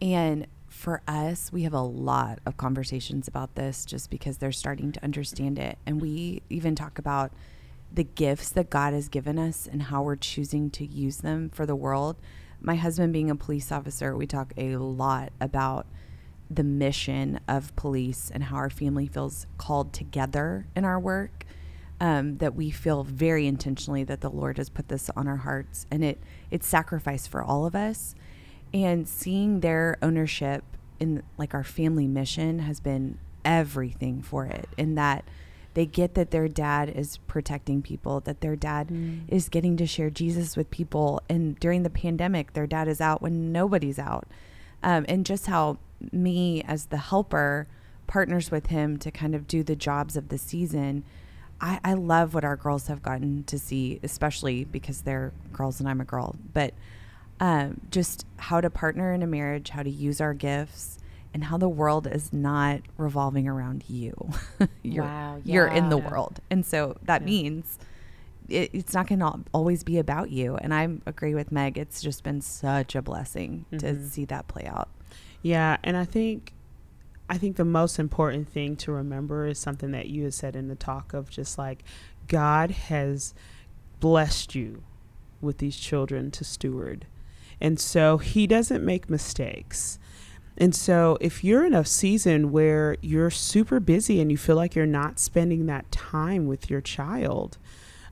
And 0.03 0.47
for 0.81 1.03
us, 1.07 1.53
we 1.53 1.65
have 1.65 1.75
a 1.75 1.81
lot 1.83 2.39
of 2.47 2.57
conversations 2.57 3.29
about 3.29 3.55
this 3.55 3.85
just 3.85 4.09
because 4.09 4.39
they're 4.39 4.51
starting 4.51 4.93
to 4.93 5.05
understand 5.05 5.59
it. 5.59 5.77
And 5.85 6.01
we 6.01 6.41
even 6.49 6.75
talk 6.75 6.99
about 6.99 7.33
the 7.93 8.05
gifts 8.05 8.49
that 8.53 8.71
God 8.71 8.95
has 8.95 9.11
given 9.11 9.39
us 9.39 9.69
and 9.71 9.83
how 9.83 10.03
we're 10.03 10.17
choosing 10.17 10.71
to 10.71 10.87
use 10.87 11.19
them 11.19 11.51
for 11.51 11.67
the 11.67 11.77
world. 11.77 12.17
My 12.63 12.77
husband, 12.77 13.13
being 13.13 13.29
a 13.29 13.37
police 13.37 13.71
officer, 13.71 14.17
we 14.17 14.27
talk 14.27 14.55
a 14.57 14.77
lot 14.77 15.35
about 15.39 15.87
the 16.51 16.65
mission 16.65 17.41
of 17.47 17.77
police 17.77 18.31
and 18.33 18.45
how 18.45 18.57
our 18.57 18.71
family 18.71 19.07
feels 19.07 19.47
called 19.59 19.93
together 19.93 20.67
in 20.75 20.87
our 20.87 20.99
work 20.99 21.45
um, 22.01 22.39
that 22.39 22.55
we 22.55 22.71
feel 22.71 23.05
very 23.05 23.47
intentionally 23.47 24.03
that 24.05 24.23
the 24.23 24.31
Lord 24.31 24.57
has 24.57 24.71
put 24.71 24.89
this 24.89 25.11
on 25.15 25.29
our 25.29 25.37
hearts, 25.37 25.87
and 25.91 26.03
it 26.03 26.19
it's 26.51 26.67
sacrifice 26.67 27.27
for 27.27 27.43
all 27.43 27.67
of 27.67 27.75
us. 27.75 28.15
And 28.73 29.09
seeing 29.09 29.61
their 29.61 29.97
ownership 30.01 30.65
in 30.99 31.23
like 31.39 31.55
our 31.55 31.65
family 31.65 32.07
mission 32.07 32.61
has 32.61 32.79
been 32.81 33.19
everything 33.45 34.23
for 34.23 34.47
it. 34.47 34.69
In 34.77 34.95
that 34.97 35.25
they 35.75 35.87
get 35.87 36.15
that 36.15 36.31
their 36.31 36.49
dad 36.49 36.89
is 36.89 37.19
protecting 37.27 37.81
people, 37.81 38.21
that 38.21 38.41
their 38.41 38.57
dad 38.57 38.91
is 39.29 39.49
getting 39.49 39.77
to 39.77 39.87
share 39.87 40.11
Jesus 40.11 40.57
with 40.57 40.71
people, 40.71 41.23
and 41.29 41.59
during 41.61 41.85
the 41.85 41.91
pandemic, 41.91 42.53
their 42.53 42.67
dad 42.67 42.89
is 42.89 43.01
out 43.01 43.23
when 43.23 43.53
nobody's 43.53 43.99
out, 43.99 44.27
um, 44.83 45.05
and 45.09 45.25
just 45.25 45.47
how 45.47 45.79
me 46.11 46.63
as 46.63 46.87
the 46.87 46.97
helper 46.97 47.69
partners 48.09 48.51
with 48.51 48.67
him 48.67 48.97
to 48.99 49.13
kind 49.13 49.35
of 49.35 49.47
do 49.47 49.63
the 49.63 49.77
jobs 49.77 50.17
of 50.17 50.29
the 50.29 50.39
season. 50.39 51.05
I, 51.61 51.79
I 51.85 51.95
love 51.95 52.35
what 52.35 52.45
our 52.45 52.57
girls 52.57 52.89
have 52.89 53.03
gotten 53.03 53.45
to 53.45 53.59
see, 53.59 54.01
especially 54.03 54.65
because 54.65 55.03
they're 55.03 55.33
girls 55.53 55.79
and 55.79 55.89
I'm 55.89 56.01
a 56.01 56.05
girl. 56.05 56.35
But 56.53 56.75
um, 57.41 57.81
just 57.91 58.27
how 58.37 58.61
to 58.61 58.71
partner 58.71 59.13
in 59.13 59.23
a 59.23 59.27
marriage, 59.27 59.71
how 59.71 59.83
to 59.83 59.91
use 59.91 60.21
our 60.21 60.35
gifts, 60.35 60.99
and 61.33 61.45
how 61.45 61.57
the 61.57 61.69
world 61.69 62.07
is 62.07 62.33
not 62.33 62.81
revolving 62.99 63.49
around 63.49 63.85
you. 63.89 64.15
you're, 64.83 65.05
Wow, 65.05 65.41
You're 65.45 65.67
in 65.69 65.89
the 65.89 65.99
yeah. 65.99 66.11
world. 66.11 66.41
And 66.51 66.67
so 66.67 66.97
that 67.05 67.25
means 67.25 67.79
it, 68.49 68.71
it's 68.75 68.93
not 68.95 69.07
going 69.07 69.21
to 69.21 69.41
always 69.55 69.85
be 69.85 69.99
about 69.99 70.31
you. 70.31 70.57
And 70.57 70.75
I 70.75 70.89
agree 71.07 71.35
with 71.35 71.51
Meg. 71.53 71.79
It's 71.79 72.03
just 72.03 72.25
been 72.25 72.41
such 72.41 72.95
a 72.97 73.01
blessing 73.03 73.65
to 73.71 73.77
Mhm. 73.95 74.09
see 74.09 74.25
that 74.27 74.49
play 74.49 74.67
out. 74.67 74.89
Yeah, 75.43 75.77
and 75.83 75.97
I 75.97 76.05
think 76.05 76.53
I 77.33 77.39
think 77.39 77.55
the 77.55 77.65
most 77.65 78.01
important 78.01 78.49
thing 78.49 78.75
to 78.79 78.91
remember 78.91 79.47
is 79.47 79.57
something 79.57 79.93
that 79.93 80.09
you 80.09 80.25
had 80.25 80.35
said 80.35 80.57
in 80.57 80.67
the 80.67 80.75
talk 80.75 81.15
of 81.15 81.31
just 81.31 81.57
like 81.59 81.85
God 82.27 82.73
has 82.73 83.35
blessed 84.01 84.57
you 84.57 84.83
with 85.41 85.59
these 85.59 85.77
children 85.77 86.33
to 86.33 86.43
steward. 86.45 87.07
And 87.61 87.79
so 87.79 88.19
he 88.19 88.47
doesn't 88.47 88.85
make 88.85 89.11
mistakes. 89.11 89.99
And 90.57 90.75
so 90.75 91.17
if 91.21 91.43
you're 91.43 91.65
in 91.65 91.75
a 91.75 91.85
season 91.85 92.53
where 92.53 92.97
you're 93.01 93.31
super 93.31 93.81
busy 93.81 94.21
and 94.21 94.31
you 94.31 94.37
feel 94.37 94.57
like 94.57 94.75
you're 94.75 94.87
not 94.87 95.19
spending 95.19 95.67
that 95.67 95.91
time 95.91 96.47
with 96.47 96.69
your 96.69 96.81
child, 96.81 97.57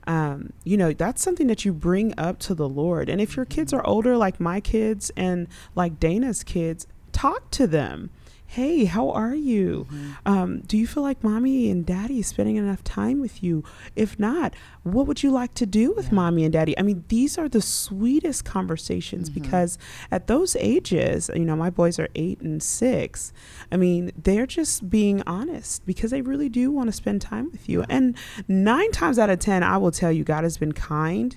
um, 0.06 0.54
you 0.64 0.78
know, 0.78 0.94
that's 0.94 1.22
something 1.22 1.46
that 1.48 1.66
you 1.66 1.72
bring 1.74 2.14
up 2.18 2.38
to 2.40 2.54
the 2.54 2.68
Lord. 2.68 3.10
And 3.10 3.20
if 3.20 3.36
your 3.36 3.44
kids 3.44 3.74
are 3.74 3.86
older, 3.86 4.16
like 4.16 4.40
my 4.40 4.60
kids 4.60 5.10
and 5.16 5.46
like 5.74 6.00
Dana's 6.00 6.42
kids, 6.42 6.86
talk 7.12 7.50
to 7.50 7.66
them. 7.66 8.08
Hey, 8.50 8.86
how 8.86 9.10
are 9.10 9.34
you? 9.34 9.86
Um, 10.24 10.60
do 10.60 10.78
you 10.78 10.86
feel 10.86 11.02
like 11.02 11.22
mommy 11.22 11.70
and 11.70 11.84
daddy 11.84 12.20
is 12.20 12.28
spending 12.28 12.56
enough 12.56 12.82
time 12.82 13.20
with 13.20 13.42
you? 13.42 13.62
If 13.94 14.18
not, 14.18 14.54
what 14.84 15.06
would 15.06 15.22
you 15.22 15.30
like 15.30 15.52
to 15.54 15.66
do 15.66 15.92
with 15.92 16.06
Yeah. 16.06 16.14
mommy 16.14 16.44
and 16.44 16.52
daddy? 16.54 16.76
I 16.78 16.82
mean, 16.82 17.04
these 17.08 17.36
are 17.36 17.46
the 17.48 17.60
sweetest 17.60 18.46
conversations 18.46 19.28
because 19.28 19.76
at 20.10 20.28
those 20.28 20.56
ages, 20.56 21.30
you 21.34 21.44
know, 21.44 21.56
my 21.56 21.68
boys 21.68 21.98
are 21.98 22.08
eight 22.14 22.40
and 22.40 22.62
six. 22.62 23.34
I 23.70 23.76
mean, 23.76 24.12
they're 24.16 24.46
just 24.46 24.88
being 24.88 25.22
honest 25.26 25.84
because 25.84 26.10
they 26.10 26.22
really 26.22 26.48
do 26.48 26.70
want 26.70 26.88
to 26.88 26.92
spend 26.92 27.20
time 27.20 27.50
with 27.52 27.68
you. 27.68 27.84
And 27.90 28.16
nine 28.48 28.90
times 28.92 29.18
out 29.18 29.28
of 29.28 29.40
10, 29.40 29.62
I 29.62 29.76
will 29.76 29.92
tell 29.92 30.10
you, 30.10 30.24
God 30.24 30.44
has 30.44 30.56
been 30.56 30.72
kind. 30.72 31.36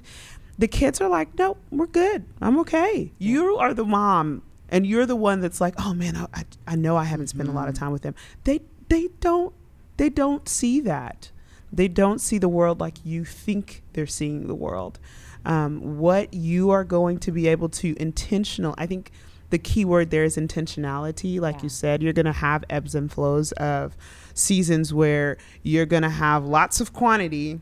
The 0.57 0.67
kids 0.69 1.01
are 1.01 1.09
like, 1.09 1.37
no, 1.37 1.57
we're 1.71 1.87
good. 1.87 2.23
I'm 2.41 2.57
okay. 2.59 3.11
You 3.17 3.57
are 3.57 3.73
the 3.73 3.85
mom 3.85 4.43
and 4.71 4.87
you're 4.87 5.05
the 5.05 5.15
one 5.15 5.39
that's 5.41 5.59
like, 5.61 5.75
oh 5.77 5.93
man, 5.93 6.15
I, 6.15 6.25
I, 6.33 6.43
I 6.67 6.75
know 6.75 6.95
I 6.97 7.03
haven't 7.03 7.27
spent 7.27 7.49
a 7.49 7.51
lot 7.51 7.67
of 7.67 7.75
time 7.75 7.91
with 7.91 8.01
them. 8.01 8.15
They, 8.45 8.61
they 8.89 9.09
don't, 9.19 9.53
they 9.97 10.09
don't 10.09 10.47
see 10.47 10.79
that. 10.81 11.31
They 11.71 11.87
don't 11.87 12.19
see 12.19 12.37
the 12.37 12.49
world 12.49 12.79
like 12.79 12.97
you 13.05 13.23
think 13.25 13.83
they're 13.93 14.07
seeing 14.07 14.47
the 14.47 14.55
world. 14.55 14.99
Um, 15.45 15.97
what 15.99 16.33
you 16.33 16.69
are 16.69 16.83
going 16.83 17.19
to 17.19 17.31
be 17.31 17.47
able 17.47 17.69
to 17.69 17.95
intentional, 17.99 18.75
I 18.77 18.85
think 18.87 19.11
the 19.51 19.57
key 19.57 19.85
word 19.85 20.11
there 20.11 20.23
is 20.23 20.37
intentionality. 20.37 21.39
Like 21.39 21.57
Yeah. 21.57 21.63
you 21.63 21.69
said, 21.69 22.03
you're 22.03 22.13
going 22.13 22.25
to 22.25 22.31
have 22.31 22.63
ebbs 22.69 22.95
and 22.95 23.11
flows 23.11 23.51
of 23.53 23.95
seasons 24.33 24.93
where 24.93 25.37
you're 25.63 25.85
going 25.85 26.03
to 26.03 26.09
have 26.09 26.45
lots 26.45 26.79
of 26.81 26.93
quantity 26.93 27.59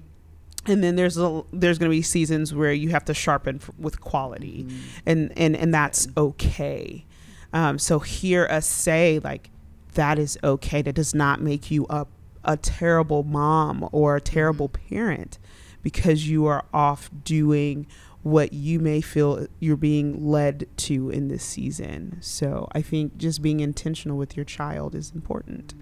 and 0.65 0.83
then 0.83 0.95
there's 0.95 1.17
a, 1.17 1.43
there's 1.51 1.77
going 1.77 1.89
to 1.89 1.95
be 1.95 2.01
seasons 2.01 2.53
where 2.53 2.73
you 2.73 2.89
have 2.89 3.05
to 3.05 3.13
sharpen 3.13 3.59
f- 3.61 3.71
with 3.77 4.01
quality. 4.01 4.67
And 5.05 5.31
and 5.37 5.55
and 5.55 5.73
that's 5.73 6.07
okay. 6.17 7.05
Um, 7.53 7.79
so 7.79 7.99
hear 7.99 8.45
us 8.45 8.67
say 8.67 9.19
like 9.23 9.49
that 9.93 10.19
is 10.19 10.37
okay. 10.43 10.81
That 10.81 10.93
does 10.93 11.15
not 11.15 11.41
make 11.41 11.71
you 11.71 11.85
a, 11.89 12.05
a 12.43 12.57
terrible 12.57 13.23
mom 13.23 13.87
or 13.91 14.15
a 14.15 14.21
terrible 14.21 14.69
parent 14.69 15.39
because 15.81 16.29
you 16.29 16.45
are 16.45 16.65
off 16.73 17.09
doing 17.23 17.87
what 18.21 18.51
you 18.51 18.79
may 18.79 18.99
feel 18.99 19.47
you're 19.59 19.77
being 19.77 20.27
led 20.27 20.67
to 20.75 21.09
in 21.09 21.29
this 21.29 21.43
season. 21.43 22.17
So 22.21 22.67
I 22.73 22.81
think 22.81 23.17
just 23.17 23.41
being 23.41 23.61
intentional 23.61 24.17
with 24.17 24.35
your 24.35 24.43
child 24.43 24.93
is 24.93 25.11
important. 25.11 25.73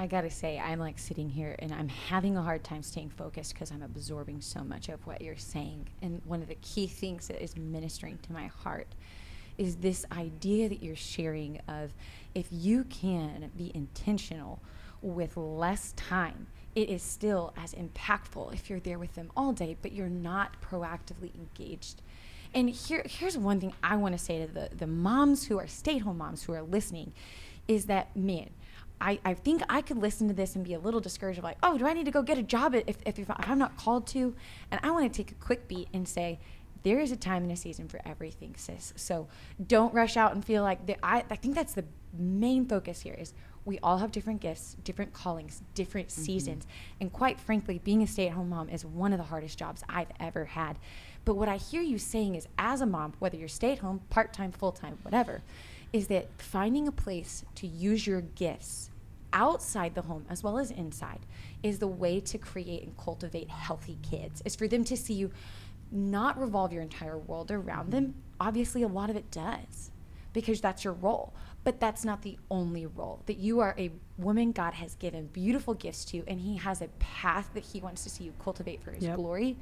I 0.00 0.06
gotta 0.06 0.30
say, 0.30 0.58
I'm 0.58 0.78
like 0.78 0.98
sitting 0.98 1.28
here 1.28 1.56
and 1.58 1.74
I'm 1.74 1.90
having 1.90 2.34
a 2.34 2.40
hard 2.40 2.64
time 2.64 2.82
staying 2.82 3.10
focused 3.10 3.52
because 3.52 3.70
I'm 3.70 3.82
absorbing 3.82 4.40
so 4.40 4.64
much 4.64 4.88
of 4.88 5.06
what 5.06 5.20
you're 5.20 5.36
saying. 5.36 5.88
And 6.00 6.22
one 6.24 6.40
of 6.40 6.48
the 6.48 6.54
key 6.62 6.86
things 6.86 7.28
that 7.28 7.44
is 7.44 7.54
ministering 7.54 8.16
to 8.22 8.32
my 8.32 8.46
heart 8.46 8.86
is 9.58 9.76
this 9.76 10.06
idea 10.10 10.70
that 10.70 10.82
you're 10.82 10.96
sharing 10.96 11.60
of 11.68 11.92
if 12.34 12.46
you 12.50 12.84
can 12.84 13.50
be 13.58 13.72
intentional 13.74 14.62
with 15.02 15.36
less 15.36 15.92
time, 15.92 16.46
it 16.74 16.88
is 16.88 17.02
still 17.02 17.52
as 17.54 17.74
impactful 17.74 18.54
if 18.54 18.70
you're 18.70 18.80
there 18.80 18.98
with 18.98 19.14
them 19.16 19.30
all 19.36 19.52
day, 19.52 19.76
but 19.82 19.92
you're 19.92 20.08
not 20.08 20.62
proactively 20.62 21.30
engaged. 21.34 22.00
And 22.54 22.70
here, 22.70 23.04
here's 23.04 23.36
one 23.36 23.60
thing 23.60 23.74
I 23.82 23.96
want 23.96 24.16
to 24.16 24.24
say 24.24 24.46
to 24.46 24.50
the, 24.50 24.70
the 24.74 24.86
moms 24.86 25.48
who 25.48 25.58
are 25.58 25.66
stay 25.66 25.96
at 25.96 26.02
home 26.02 26.16
moms 26.16 26.44
who 26.44 26.54
are 26.54 26.62
listening 26.62 27.12
is 27.68 27.84
that, 27.84 28.16
man, 28.16 28.48
I, 29.00 29.18
I 29.24 29.34
think 29.34 29.62
I 29.68 29.80
could 29.80 29.96
listen 29.96 30.28
to 30.28 30.34
this 30.34 30.54
and 30.56 30.64
be 30.64 30.74
a 30.74 30.78
little 30.78 31.00
discouraged 31.00 31.38
of 31.38 31.44
like, 31.44 31.56
oh, 31.62 31.78
do 31.78 31.86
I 31.86 31.92
need 31.92 32.04
to 32.04 32.10
go 32.10 32.22
get 32.22 32.38
a 32.38 32.42
job 32.42 32.74
if, 32.74 32.96
if, 33.06 33.18
if 33.18 33.30
I'm 33.30 33.58
not 33.58 33.76
called 33.76 34.06
to? 34.08 34.34
And 34.70 34.80
I 34.82 34.90
want 34.90 35.10
to 35.10 35.16
take 35.16 35.30
a 35.30 35.34
quick 35.34 35.68
beat 35.68 35.88
and 35.94 36.06
say, 36.06 36.38
there 36.82 36.98
is 36.98 37.12
a 37.12 37.16
time 37.16 37.42
and 37.42 37.52
a 37.52 37.56
season 37.56 37.88
for 37.88 38.00
everything, 38.06 38.54
sis. 38.56 38.92
So 38.96 39.28
don't 39.66 39.92
rush 39.92 40.16
out 40.16 40.34
and 40.34 40.44
feel 40.44 40.62
like 40.62 40.86
the, 40.86 40.96
I, 41.04 41.24
I 41.30 41.36
think 41.36 41.54
that's 41.54 41.74
the 41.74 41.84
main 42.18 42.66
focus 42.66 43.02
here 43.02 43.14
is 43.14 43.34
we 43.66 43.78
all 43.80 43.98
have 43.98 44.10
different 44.10 44.40
gifts, 44.40 44.76
different 44.82 45.12
callings, 45.12 45.62
different 45.74 46.08
mm-hmm. 46.08 46.22
seasons. 46.22 46.66
And 47.00 47.12
quite 47.12 47.38
frankly, 47.38 47.80
being 47.84 48.02
a 48.02 48.06
stay-at-home 48.06 48.48
mom 48.48 48.70
is 48.70 48.84
one 48.84 49.12
of 49.12 49.18
the 49.18 49.24
hardest 49.24 49.58
jobs 49.58 49.82
I've 49.88 50.10
ever 50.18 50.46
had. 50.46 50.78
But 51.26 51.36
what 51.36 51.48
I 51.48 51.58
hear 51.58 51.82
you 51.82 51.98
saying 51.98 52.34
is 52.34 52.48
as 52.58 52.80
a 52.80 52.86
mom, 52.86 53.12
whether 53.18 53.36
you're 53.36 53.48
stay-at-home, 53.48 54.00
part-time, 54.08 54.52
full-time, 54.52 54.98
whatever, 55.02 55.42
is 55.92 56.06
that 56.08 56.28
finding 56.38 56.86
a 56.86 56.92
place 56.92 57.44
to 57.56 57.66
use 57.66 58.06
your 58.06 58.20
gifts 58.20 58.90
outside 59.32 59.94
the 59.94 60.02
home 60.02 60.24
as 60.28 60.42
well 60.42 60.58
as 60.58 60.70
inside 60.70 61.20
is 61.62 61.78
the 61.78 61.86
way 61.86 62.20
to 62.20 62.38
create 62.38 62.82
and 62.82 62.96
cultivate 62.96 63.48
healthy 63.48 63.98
kids. 64.02 64.42
Is 64.44 64.56
for 64.56 64.68
them 64.68 64.84
to 64.84 64.96
see 64.96 65.14
you 65.14 65.30
not 65.92 66.38
revolve 66.40 66.72
your 66.72 66.82
entire 66.82 67.18
world 67.18 67.50
around 67.50 67.90
them. 67.90 68.14
Obviously 68.40 68.82
a 68.82 68.88
lot 68.88 69.10
of 69.10 69.16
it 69.16 69.30
does 69.30 69.90
because 70.32 70.60
that's 70.60 70.84
your 70.84 70.92
role 70.92 71.32
but 71.64 71.80
that's 71.80 72.04
not 72.04 72.22
the 72.22 72.38
only 72.50 72.86
role 72.86 73.22
that 73.26 73.38
you 73.38 73.60
are 73.60 73.74
a 73.78 73.90
woman 74.18 74.52
god 74.52 74.74
has 74.74 74.94
given 74.94 75.26
beautiful 75.26 75.74
gifts 75.74 76.04
to 76.04 76.22
and 76.26 76.40
he 76.40 76.56
has 76.56 76.80
a 76.80 76.88
path 76.98 77.50
that 77.54 77.64
he 77.64 77.80
wants 77.80 78.02
to 78.02 78.10
see 78.10 78.24
you 78.24 78.32
cultivate 78.42 78.82
for 78.82 78.92
his 78.92 79.04
yep. 79.04 79.16
glory 79.16 79.56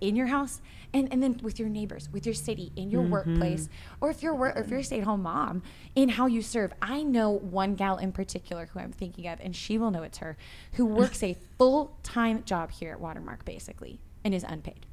in 0.00 0.16
your 0.16 0.26
house 0.26 0.60
and, 0.92 1.12
and 1.12 1.22
then 1.22 1.40
with 1.42 1.58
your 1.58 1.68
neighbors, 1.68 2.08
with 2.12 2.26
your 2.26 2.34
city, 2.34 2.72
in 2.76 2.90
your 2.90 3.02
mm-hmm. 3.02 3.12
workplace, 3.12 3.68
or 4.00 4.10
if 4.10 4.22
you're 4.22 4.34
work, 4.34 4.56
or 4.56 4.60
if 4.60 4.70
you're 4.70 4.80
a 4.80 4.84
stay-at-home 4.84 5.22
mom, 5.22 5.62
in 5.94 6.10
how 6.10 6.26
you 6.26 6.42
serve. 6.42 6.72
I 6.82 7.02
know 7.02 7.30
one 7.30 7.74
gal 7.74 7.96
in 7.96 8.12
particular 8.12 8.66
who 8.66 8.80
I'm 8.80 8.92
thinking 8.92 9.26
of, 9.26 9.38
and 9.40 9.54
she 9.54 9.78
will 9.78 9.90
know 9.90 10.02
it's 10.02 10.18
her, 10.18 10.36
who 10.72 10.86
works 10.86 11.22
a 11.22 11.36
full-time 11.58 12.44
job 12.44 12.72
here 12.72 12.92
at 12.92 13.00
Watermark, 13.00 13.44
basically, 13.44 14.00
and 14.24 14.34
is 14.34 14.44
unpaid. 14.46 14.86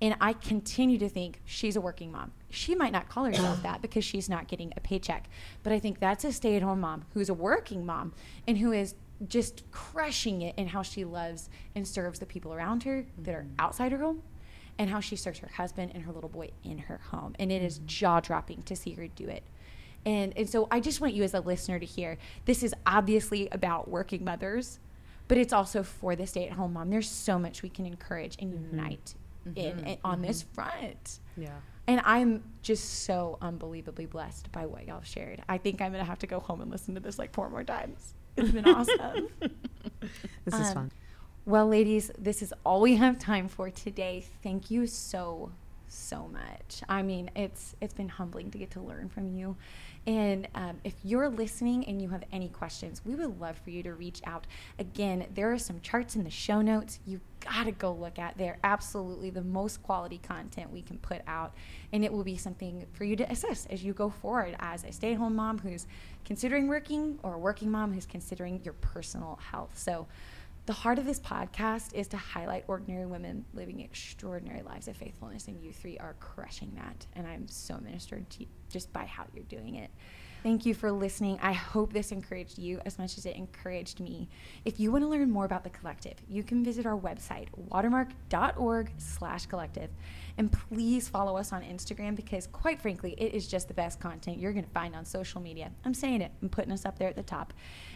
And 0.00 0.14
I 0.20 0.34
continue 0.34 0.98
to 0.98 1.08
think 1.08 1.40
she's 1.46 1.74
a 1.74 1.80
working 1.80 2.12
mom. 2.12 2.32
She 2.50 2.74
might 2.74 2.92
not 2.92 3.08
call 3.08 3.24
herself 3.24 3.62
that 3.62 3.80
because 3.80 4.04
she's 4.04 4.28
not 4.28 4.46
getting 4.46 4.72
a 4.76 4.80
paycheck. 4.80 5.26
But 5.62 5.72
I 5.72 5.78
think 5.78 6.00
that's 6.00 6.22
a 6.24 6.32
stay 6.32 6.54
at 6.56 6.62
home 6.62 6.80
mom 6.80 7.06
who's 7.14 7.30
a 7.30 7.34
working 7.34 7.86
mom 7.86 8.12
and 8.46 8.58
who 8.58 8.72
is 8.72 8.94
just 9.26 9.62
crushing 9.70 10.42
it 10.42 10.54
in 10.58 10.68
how 10.68 10.82
she 10.82 11.04
loves 11.06 11.48
and 11.74 11.88
serves 11.88 12.18
the 12.18 12.26
people 12.26 12.52
around 12.52 12.82
her 12.82 13.02
mm-hmm. 13.02 13.22
that 13.22 13.34
are 13.34 13.42
mm-hmm. 13.42 13.54
outside 13.58 13.92
her 13.92 13.98
home 13.98 14.22
and 14.78 14.90
how 14.90 15.00
she 15.00 15.16
serves 15.16 15.38
her 15.38 15.48
husband 15.48 15.92
and 15.94 16.04
her 16.04 16.12
little 16.12 16.28
boy 16.28 16.50
in 16.64 16.78
her 16.78 17.00
home. 17.10 17.34
And 17.38 17.50
it 17.50 17.62
is 17.62 17.78
mm-hmm. 17.78 17.86
jaw 17.86 18.20
dropping 18.20 18.62
to 18.62 18.76
see 18.76 18.92
her 18.92 19.06
do 19.08 19.28
it. 19.28 19.42
And, 20.04 20.32
and 20.36 20.48
so 20.48 20.68
I 20.70 20.80
just 20.80 21.00
want 21.00 21.14
you 21.14 21.24
as 21.24 21.34
a 21.34 21.40
listener 21.40 21.78
to 21.78 21.86
hear 21.86 22.16
this 22.44 22.62
is 22.62 22.74
obviously 22.86 23.48
about 23.50 23.88
working 23.88 24.24
mothers, 24.24 24.78
but 25.26 25.36
it's 25.36 25.52
also 25.52 25.82
for 25.82 26.14
the 26.14 26.26
stay 26.26 26.46
at 26.46 26.52
home 26.52 26.74
mom. 26.74 26.90
There's 26.90 27.10
so 27.10 27.38
much 27.38 27.62
we 27.62 27.68
can 27.68 27.86
encourage 27.86 28.36
and 28.38 28.54
mm-hmm. 28.54 28.76
unite 28.76 29.14
mm-hmm. 29.46 29.58
in, 29.58 29.86
in 29.86 29.98
on 30.04 30.22
this 30.22 30.42
mm-hmm. 30.42 30.54
front. 30.54 31.18
Yeah. 31.36 31.48
And 31.88 32.00
I'm 32.04 32.42
just 32.62 33.04
so 33.04 33.38
unbelievably 33.40 34.06
blessed 34.06 34.50
by 34.52 34.66
what 34.66 34.86
y'all 34.86 35.02
shared. 35.02 35.42
I 35.48 35.58
think 35.58 35.80
I'm 35.80 35.92
going 35.92 36.02
to 36.02 36.08
have 36.08 36.18
to 36.20 36.26
go 36.26 36.40
home 36.40 36.60
and 36.60 36.70
listen 36.70 36.94
to 36.94 37.00
this 37.00 37.18
like 37.18 37.32
four 37.32 37.48
more 37.48 37.64
times. 37.64 38.14
It's 38.36 38.50
been 38.50 38.68
awesome. 38.68 39.28
this 40.44 40.54
is 40.54 40.68
um, 40.68 40.74
fun. 40.74 40.92
Well, 41.48 41.68
ladies, 41.68 42.10
this 42.18 42.42
is 42.42 42.52
all 42.64 42.80
we 42.80 42.96
have 42.96 43.20
time 43.20 43.46
for 43.46 43.70
today. 43.70 44.26
Thank 44.42 44.68
you 44.68 44.88
so 44.88 45.52
so 45.86 46.26
much. 46.26 46.82
I 46.88 47.02
mean, 47.02 47.30
it's 47.36 47.76
it's 47.80 47.94
been 47.94 48.08
humbling 48.08 48.50
to 48.50 48.58
get 48.58 48.72
to 48.72 48.80
learn 48.80 49.08
from 49.08 49.30
you. 49.30 49.54
And 50.08 50.48
um, 50.56 50.80
if 50.82 50.94
you're 51.04 51.28
listening 51.28 51.84
and 51.84 52.02
you 52.02 52.08
have 52.08 52.24
any 52.32 52.48
questions, 52.48 53.00
we 53.04 53.14
would 53.14 53.38
love 53.40 53.56
for 53.58 53.70
you 53.70 53.84
to 53.84 53.94
reach 53.94 54.20
out. 54.26 54.48
Again, 54.80 55.26
there 55.34 55.52
are 55.52 55.58
some 55.58 55.80
charts 55.82 56.16
in 56.16 56.24
the 56.24 56.30
show 56.30 56.62
notes. 56.62 56.98
You 57.06 57.20
got 57.38 57.66
to 57.66 57.70
go 57.70 57.92
look 57.92 58.18
at. 58.18 58.36
They're 58.36 58.58
absolutely 58.64 59.30
the 59.30 59.42
most 59.42 59.84
quality 59.84 60.18
content 60.18 60.72
we 60.72 60.82
can 60.82 60.98
put 60.98 61.22
out, 61.28 61.54
and 61.92 62.04
it 62.04 62.12
will 62.12 62.24
be 62.24 62.36
something 62.36 62.86
for 62.92 63.04
you 63.04 63.14
to 63.14 63.30
assess 63.30 63.66
as 63.66 63.84
you 63.84 63.92
go 63.92 64.10
forward 64.10 64.56
as 64.58 64.82
a 64.82 64.90
stay-at-home 64.90 65.36
mom 65.36 65.58
who's 65.58 65.86
considering 66.24 66.66
working 66.66 67.20
or 67.22 67.34
a 67.34 67.38
working 67.38 67.70
mom 67.70 67.92
who's 67.92 68.06
considering 68.06 68.60
your 68.64 68.74
personal 68.74 69.38
health. 69.52 69.78
So 69.78 70.08
the 70.66 70.72
heart 70.72 70.98
of 70.98 71.06
this 71.06 71.20
podcast 71.20 71.94
is 71.94 72.08
to 72.08 72.16
highlight 72.16 72.64
ordinary 72.66 73.06
women 73.06 73.44
living 73.54 73.80
extraordinary 73.80 74.62
lives 74.62 74.88
of 74.88 74.96
faithfulness, 74.96 75.46
and 75.46 75.62
you 75.62 75.72
three 75.72 75.96
are 75.98 76.16
crushing 76.18 76.72
that. 76.74 77.06
And 77.14 77.24
I'm 77.26 77.46
so 77.46 77.78
ministered 77.78 78.28
to 78.30 78.46
just 78.68 78.92
by 78.92 79.04
how 79.04 79.26
you're 79.32 79.44
doing 79.44 79.76
it. 79.76 79.92
Thank 80.42 80.66
you 80.66 80.74
for 80.74 80.92
listening. 80.92 81.38
I 81.42 81.52
hope 81.52 81.92
this 81.92 82.12
encouraged 82.12 82.58
you 82.58 82.80
as 82.84 82.98
much 82.98 83.16
as 83.18 83.26
it 83.26 83.34
encouraged 83.36 84.00
me. 84.00 84.28
If 84.64 84.78
you 84.78 84.92
want 84.92 85.02
to 85.02 85.08
learn 85.08 85.28
more 85.30 85.44
about 85.44 85.64
the 85.64 85.70
collective, 85.70 86.14
you 86.28 86.44
can 86.44 86.62
visit 86.62 86.86
our 86.86 86.96
website, 86.96 87.48
watermark.org/collective, 87.56 89.90
and 90.38 90.52
please 90.52 91.08
follow 91.08 91.36
us 91.36 91.52
on 91.52 91.62
Instagram 91.62 92.14
because, 92.14 92.46
quite 92.46 92.80
frankly, 92.80 93.16
it 93.18 93.34
is 93.34 93.48
just 93.48 93.66
the 93.66 93.74
best 93.74 93.98
content 93.98 94.38
you're 94.38 94.52
going 94.52 94.64
to 94.64 94.70
find 94.70 94.94
on 94.94 95.04
social 95.04 95.40
media. 95.40 95.72
I'm 95.84 95.94
saying 95.94 96.22
it. 96.22 96.30
I'm 96.42 96.48
putting 96.48 96.72
us 96.72 96.84
up 96.84 96.96
there 96.98 97.08
at 97.08 97.16
the 97.16 97.24
top, 97.24 97.52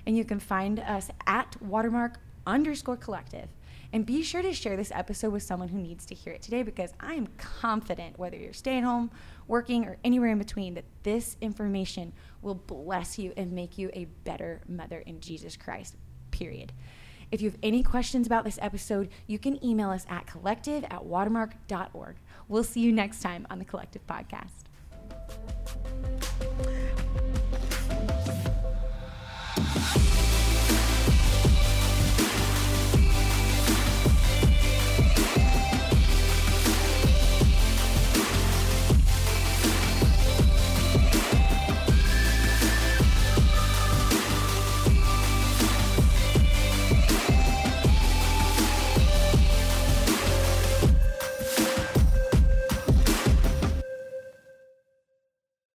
and 0.06 0.16
you 0.16 0.24
can 0.24 0.40
find 0.40 0.80
us 0.80 1.08
at 1.26 1.54
Watermark 1.62 2.18
underscore 2.46 2.96
collective. 2.96 3.48
And 3.92 4.06
be 4.06 4.22
sure 4.22 4.42
to 4.42 4.52
share 4.52 4.76
this 4.76 4.92
episode 4.94 5.32
with 5.32 5.42
someone 5.42 5.68
who 5.68 5.78
needs 5.78 6.06
to 6.06 6.14
hear 6.14 6.32
it 6.32 6.42
today 6.42 6.62
because 6.62 6.92
I 7.00 7.14
am 7.14 7.26
confident, 7.38 8.18
whether 8.18 8.36
you're 8.36 8.52
staying 8.52 8.84
home, 8.84 9.10
working, 9.48 9.84
or 9.84 9.96
anywhere 10.04 10.30
in 10.30 10.38
between, 10.38 10.74
that 10.74 10.84
this 11.02 11.36
information 11.40 12.12
will 12.40 12.54
bless 12.54 13.18
you 13.18 13.32
and 13.36 13.52
make 13.52 13.78
you 13.78 13.90
a 13.92 14.04
better 14.24 14.60
mother 14.68 15.00
in 15.00 15.20
Jesus 15.20 15.56
Christ, 15.56 15.96
period. 16.30 16.72
If 17.32 17.40
you 17.40 17.50
have 17.50 17.58
any 17.62 17.82
questions 17.82 18.26
about 18.26 18.44
this 18.44 18.58
episode, 18.62 19.08
you 19.26 19.38
can 19.38 19.64
email 19.64 19.90
us 19.90 20.04
at 20.08 20.26
collective 20.26 20.84
at 20.84 21.04
watermark.org. 21.04 22.16
We'll 22.48 22.64
see 22.64 22.80
you 22.80 22.92
next 22.92 23.22
time 23.22 23.46
on 23.50 23.58
the 23.58 23.64
Collective 23.64 24.06
Podcast. 24.06 24.64